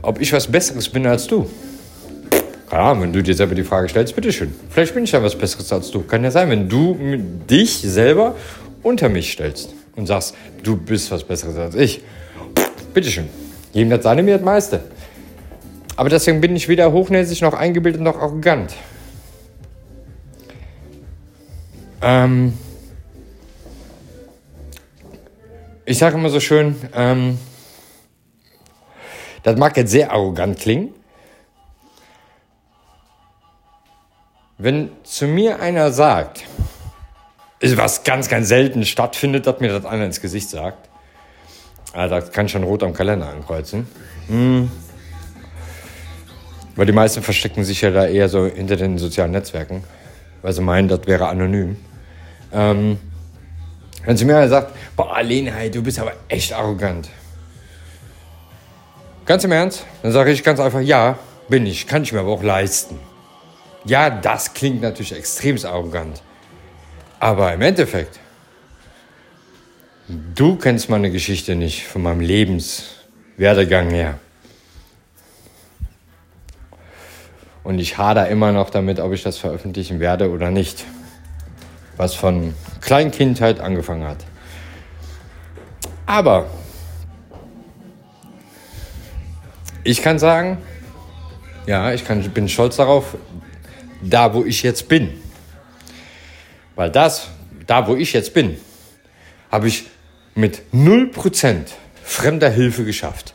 ob 0.00 0.20
ich 0.20 0.32
was 0.32 0.46
Besseres 0.46 0.88
bin 0.88 1.06
als 1.06 1.26
du? 1.26 1.48
Ahnung, 2.70 3.02
wenn 3.02 3.12
du 3.12 3.22
dir 3.22 3.34
selber 3.34 3.54
die 3.54 3.62
Frage 3.62 3.90
stellst, 3.90 4.16
bitteschön. 4.16 4.54
Vielleicht 4.70 4.94
bin 4.94 5.04
ich 5.04 5.12
ja 5.12 5.22
was 5.22 5.36
Besseres 5.36 5.70
als 5.70 5.90
du. 5.90 6.00
Kann 6.02 6.24
ja 6.24 6.30
sein, 6.30 6.48
wenn 6.48 6.70
du 6.70 6.96
dich 7.50 7.82
selber 7.82 8.34
unter 8.82 9.10
mich 9.10 9.32
stellst 9.32 9.74
und 9.96 10.06
sagst, 10.06 10.34
du 10.62 10.78
bist 10.78 11.10
was 11.10 11.22
Besseres 11.24 11.56
als 11.56 11.74
ich. 11.74 12.00
Bitteschön. 12.94 13.28
Jedem 13.74 13.90
das 13.90 14.02
seine, 14.02 14.22
mir 14.22 14.36
das 14.36 14.44
meiste. 14.44 14.80
Aber 15.96 16.08
deswegen 16.08 16.40
bin 16.40 16.56
ich 16.56 16.68
weder 16.68 16.90
hochnäsig 16.90 17.42
noch 17.42 17.52
eingebildet 17.52 18.00
noch 18.00 18.18
arrogant. 18.18 18.72
Ähm, 22.00 22.54
ich 25.84 25.98
sage 25.98 26.16
immer 26.16 26.28
so 26.28 26.40
schön, 26.40 26.76
ähm, 26.94 27.38
das 29.42 29.56
mag 29.56 29.76
jetzt 29.76 29.90
sehr 29.90 30.12
arrogant 30.12 30.58
klingen. 30.58 30.94
Wenn 34.58 34.90
zu 35.02 35.26
mir 35.26 35.60
einer 35.60 35.90
sagt, 35.90 36.44
was 37.62 38.04
ganz, 38.04 38.28
ganz 38.28 38.48
selten 38.48 38.84
stattfindet, 38.84 39.46
dass 39.46 39.60
mir 39.60 39.72
das 39.72 39.84
einer 39.84 40.04
ins 40.04 40.20
Gesicht 40.20 40.50
sagt. 40.50 40.88
Ah, 41.92 42.08
da 42.08 42.20
kann 42.20 42.46
ich 42.46 42.52
schon 42.52 42.64
rot 42.64 42.82
am 42.82 42.92
Kalender 42.92 43.28
ankreuzen. 43.28 43.86
Hm. 44.28 44.70
Weil 46.74 46.86
die 46.86 46.92
meisten 46.92 47.22
verstecken 47.22 47.64
sich 47.64 47.82
ja 47.82 47.90
da 47.90 48.06
eher 48.06 48.28
so 48.28 48.46
hinter 48.46 48.76
den 48.76 48.98
sozialen 48.98 49.32
Netzwerken, 49.32 49.84
weil 50.40 50.52
sie 50.52 50.62
meinen, 50.62 50.88
das 50.88 51.06
wäre 51.06 51.28
anonym. 51.28 51.76
Ähm, 52.52 52.98
wenn 54.04 54.16
sie 54.16 54.24
mir 54.24 54.48
sagt, 54.48 54.72
boah, 54.96 55.22
Lena, 55.22 55.68
du 55.68 55.82
bist 55.82 55.98
aber 55.98 56.14
echt 56.28 56.52
arrogant. 56.52 57.08
Ganz 59.24 59.44
im 59.44 59.52
Ernst, 59.52 59.86
dann 60.02 60.12
sage 60.12 60.32
ich 60.32 60.42
ganz 60.42 60.58
einfach, 60.58 60.80
ja, 60.80 61.18
bin 61.48 61.66
ich, 61.66 61.86
kann 61.86 62.02
ich 62.02 62.12
mir 62.12 62.20
aber 62.20 62.32
auch 62.32 62.42
leisten. 62.42 62.98
Ja, 63.84 64.10
das 64.10 64.54
klingt 64.54 64.82
natürlich 64.82 65.14
extrem 65.14 65.56
arrogant. 65.64 66.22
Aber 67.20 67.52
im 67.52 67.60
Endeffekt, 67.62 68.18
du 70.08 70.56
kennst 70.56 70.90
meine 70.90 71.10
Geschichte 71.10 71.54
nicht 71.54 71.86
von 71.86 72.02
meinem 72.02 72.20
Lebenswerdegang 72.20 73.90
her. 73.90 74.18
Und 77.64 77.78
ich 77.78 77.96
hader 77.96 78.28
immer 78.28 78.50
noch 78.50 78.70
damit, 78.70 78.98
ob 78.98 79.12
ich 79.12 79.22
das 79.22 79.38
veröffentlichen 79.38 80.00
werde 80.00 80.30
oder 80.30 80.50
nicht. 80.50 80.84
Was 81.96 82.14
von 82.14 82.54
Kleinkindheit 82.82 83.60
angefangen 83.60 84.06
hat. 84.06 84.18
Aber 86.04 86.50
ich 89.84 90.02
kann 90.02 90.18
sagen, 90.18 90.58
ja, 91.66 91.92
ich 91.92 92.04
kann, 92.04 92.22
bin 92.30 92.48
stolz 92.48 92.76
darauf, 92.76 93.16
da 94.02 94.34
wo 94.34 94.44
ich 94.44 94.62
jetzt 94.62 94.88
bin. 94.88 95.10
Weil 96.74 96.90
das, 96.90 97.28
da 97.66 97.86
wo 97.86 97.94
ich 97.94 98.12
jetzt 98.12 98.34
bin, 98.34 98.58
habe 99.50 99.68
ich 99.68 99.86
mit 100.34 100.62
0% 100.74 101.66
fremder 102.02 102.50
Hilfe 102.50 102.84
geschafft. 102.84 103.34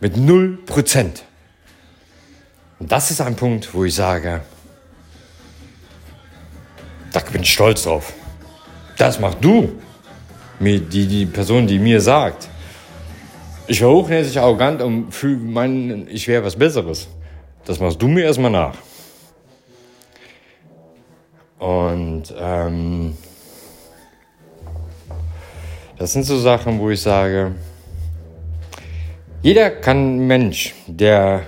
Mit 0.00 0.16
0%. 0.16 1.22
Und 2.78 2.92
das 2.92 3.10
ist 3.10 3.20
ein 3.20 3.36
Punkt, 3.36 3.72
wo 3.72 3.84
ich 3.84 3.94
sage, 3.94 4.42
da 7.12 7.20
bin 7.20 7.42
ich 7.42 7.52
stolz 7.52 7.84
drauf. 7.84 8.12
Das 8.96 9.18
machst 9.18 9.38
du. 9.40 9.72
Die, 10.60 11.06
die 11.06 11.26
Person, 11.26 11.66
die 11.66 11.78
mir 11.78 12.00
sagt, 12.00 12.48
ich 13.66 13.82
war 13.82 13.90
hochnäsig 13.90 14.38
arrogant 14.38 14.80
und 14.82 15.12
fühle 15.12 15.36
meinen, 15.36 16.08
ich 16.08 16.28
wäre 16.28 16.44
was 16.44 16.56
Besseres. 16.56 17.08
Das 17.64 17.80
machst 17.80 18.00
du 18.00 18.08
mir 18.08 18.24
erstmal 18.24 18.50
nach. 18.50 18.76
Und 21.58 22.34
ähm, 22.38 23.16
das 25.98 26.12
sind 26.12 26.24
so 26.24 26.38
Sachen, 26.38 26.78
wo 26.78 26.90
ich 26.90 27.00
sage, 27.00 27.52
jeder 29.42 29.70
kann 29.70 30.26
Mensch, 30.26 30.74
der 30.86 31.42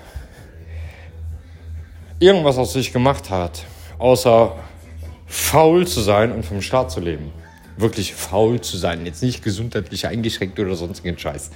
irgendwas 2.19 2.59
aus 2.59 2.73
sich 2.73 2.93
gemacht 2.93 3.31
hat, 3.31 3.65
außer 3.99 4.57
faul 5.27 5.87
zu 5.87 6.01
sein 6.01 6.33
und 6.33 6.45
vom 6.45 6.63
Staat 6.63 6.91
zu 6.91 7.01
leben. 7.01 7.33
Wirklich 7.77 8.15
faul 8.15 8.61
zu 8.61 8.77
sein, 8.77 9.05
jetzt 9.05 9.23
nicht 9.23 9.43
gesundheitlich 9.43 10.07
eingeschränkt 10.07 10.59
oder 10.59 10.75
sonstigen 10.77 11.19
Scheiß. 11.19 11.51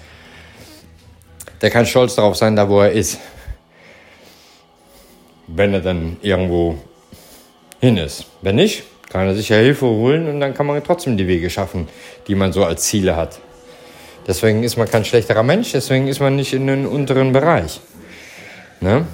Der 1.63 1.71
kann 1.71 1.87
stolz 1.87 2.15
darauf 2.15 2.37
sein, 2.37 2.57
da 2.57 2.69
wo 2.69 2.81
er 2.81 2.93
ist. 2.93 3.19
Wenn 5.47 5.75
er 5.75 5.81
dann 5.81 6.17
irgendwo 6.23 6.79
hin 7.81 7.97
ist. 7.97 8.27
Wenn 8.43 8.57
nicht, 8.57 8.85
kann 9.09 9.27
er 9.27 9.35
sich 9.35 9.49
ja 9.49 9.57
Hilfe 9.57 9.87
holen 9.87 10.29
und 10.29 10.41
dann 10.41 10.55
kann 10.55 10.67
man 10.67 10.83
trotzdem 10.85 11.17
die 11.17 11.27
Wege 11.27 11.51
schaffen, 11.51 11.89
die 12.29 12.35
man 12.35 12.53
so 12.53 12.65
als 12.65 12.85
Ziele 12.85 13.17
hat. 13.17 13.41
Deswegen 14.27 14.63
ist 14.63 14.77
man 14.77 14.89
kein 14.89 15.05
schlechterer 15.05 15.43
Mensch, 15.43 15.73
deswegen 15.73 16.07
ist 16.07 16.21
man 16.21 16.37
nicht 16.37 16.53
in 16.53 16.67
den 16.67 16.87
unteren 16.87 17.33
Bereich. 17.33 17.81
Ne? 18.81 19.07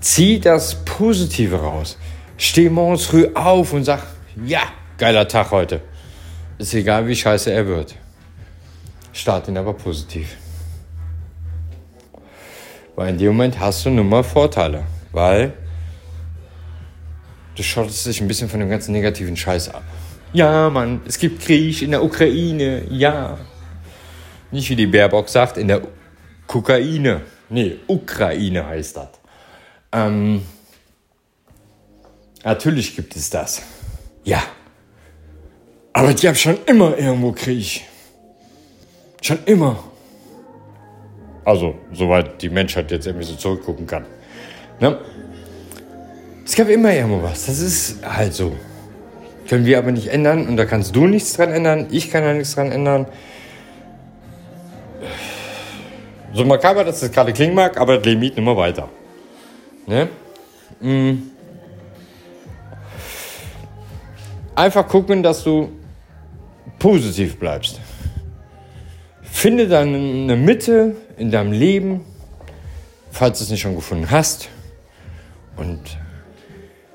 Zieh 0.00 0.40
das 0.40 0.84
Positive 0.84 1.56
raus. 1.56 1.98
Steh 2.36 2.68
morgens 2.68 3.06
früh 3.06 3.28
auf 3.34 3.72
und 3.72 3.84
sag, 3.84 4.06
ja, 4.44 4.62
geiler 4.98 5.28
Tag 5.28 5.50
heute. 5.50 5.80
Ist 6.58 6.74
egal, 6.74 7.06
wie 7.06 7.16
scheiße 7.16 7.52
er 7.52 7.66
wird. 7.66 7.94
Start 9.12 9.48
ihn 9.48 9.56
aber 9.58 9.74
positiv. 9.74 10.36
Weil 12.96 13.10
in 13.10 13.18
dem 13.18 13.28
Moment 13.28 13.58
hast 13.58 13.84
du 13.84 13.90
nun 13.90 14.08
mal 14.08 14.22
Vorteile. 14.22 14.84
Weil 15.12 15.52
du 17.54 17.62
schottest 17.62 18.06
dich 18.06 18.20
ein 18.20 18.28
bisschen 18.28 18.48
von 18.48 18.60
dem 18.60 18.70
ganzen 18.70 18.92
negativen 18.92 19.36
Scheiß 19.36 19.70
ab. 19.70 19.82
Ja, 20.32 20.70
Mann, 20.70 21.02
es 21.06 21.18
gibt 21.18 21.42
Krieg 21.42 21.82
in 21.82 21.90
der 21.90 22.02
Ukraine, 22.02 22.84
ja. 22.90 23.38
Nicht 24.50 24.70
wie 24.70 24.76
die 24.76 24.86
Baerbock 24.86 25.28
sagt, 25.28 25.58
in 25.58 25.68
der 25.68 25.82
Kokaine. 26.46 27.20
Nee, 27.50 27.76
Ukraine 27.86 28.66
heißt 28.66 28.96
das. 28.96 29.08
Ähm, 29.92 30.42
natürlich 32.44 32.96
gibt 32.96 33.16
es 33.16 33.30
das. 33.30 33.62
Ja. 34.24 34.42
Aber 35.92 36.14
die 36.14 36.26
haben 36.28 36.34
schon 36.34 36.58
immer 36.66 36.96
irgendwo 36.96 37.32
Krieg. 37.32 37.82
Schon 39.20 39.38
immer. 39.44 39.82
Also, 41.44 41.74
soweit 41.92 42.40
die 42.40 42.48
Menschheit 42.48 42.90
jetzt 42.90 43.06
irgendwie 43.06 43.26
so 43.26 43.34
zurückgucken 43.34 43.86
kann. 43.86 44.06
Ne? 44.80 44.98
Es 46.44 46.54
gab 46.54 46.68
immer 46.68 46.92
irgendwo 46.92 47.22
was. 47.22 47.46
Das 47.46 47.58
ist 47.60 48.04
halt 48.04 48.32
so. 48.32 48.56
Können 49.48 49.66
wir 49.66 49.78
aber 49.78 49.92
nicht 49.92 50.08
ändern 50.08 50.46
und 50.48 50.56
da 50.56 50.64
kannst 50.64 50.94
du 50.94 51.06
nichts 51.06 51.34
dran 51.34 51.50
ändern. 51.50 51.88
Ich 51.90 52.10
kann 52.10 52.22
da 52.22 52.32
nichts 52.32 52.54
dran 52.54 52.70
ändern. 52.70 53.06
So 56.32 56.44
makaber, 56.44 56.84
dass 56.84 57.00
das 57.00 57.10
gerade 57.10 57.32
klingen 57.32 57.54
mag, 57.54 57.78
aber 57.78 57.96
das 57.96 58.06
Leben 58.06 58.22
geht 58.22 58.38
immer 58.38 58.56
weiter. 58.56 58.88
Ne? 59.86 60.08
Mhm. 60.80 61.31
Einfach 64.54 64.86
gucken, 64.86 65.22
dass 65.22 65.44
du 65.44 65.70
positiv 66.78 67.38
bleibst. 67.38 67.80
Finde 69.22 69.66
dann 69.66 69.94
eine 69.94 70.36
Mitte 70.36 70.96
in 71.16 71.30
deinem 71.30 71.52
Leben, 71.52 72.04
falls 73.10 73.38
du 73.38 73.44
es 73.44 73.50
nicht 73.50 73.62
schon 73.62 73.74
gefunden 73.74 74.10
hast. 74.10 74.48
Und 75.56 75.80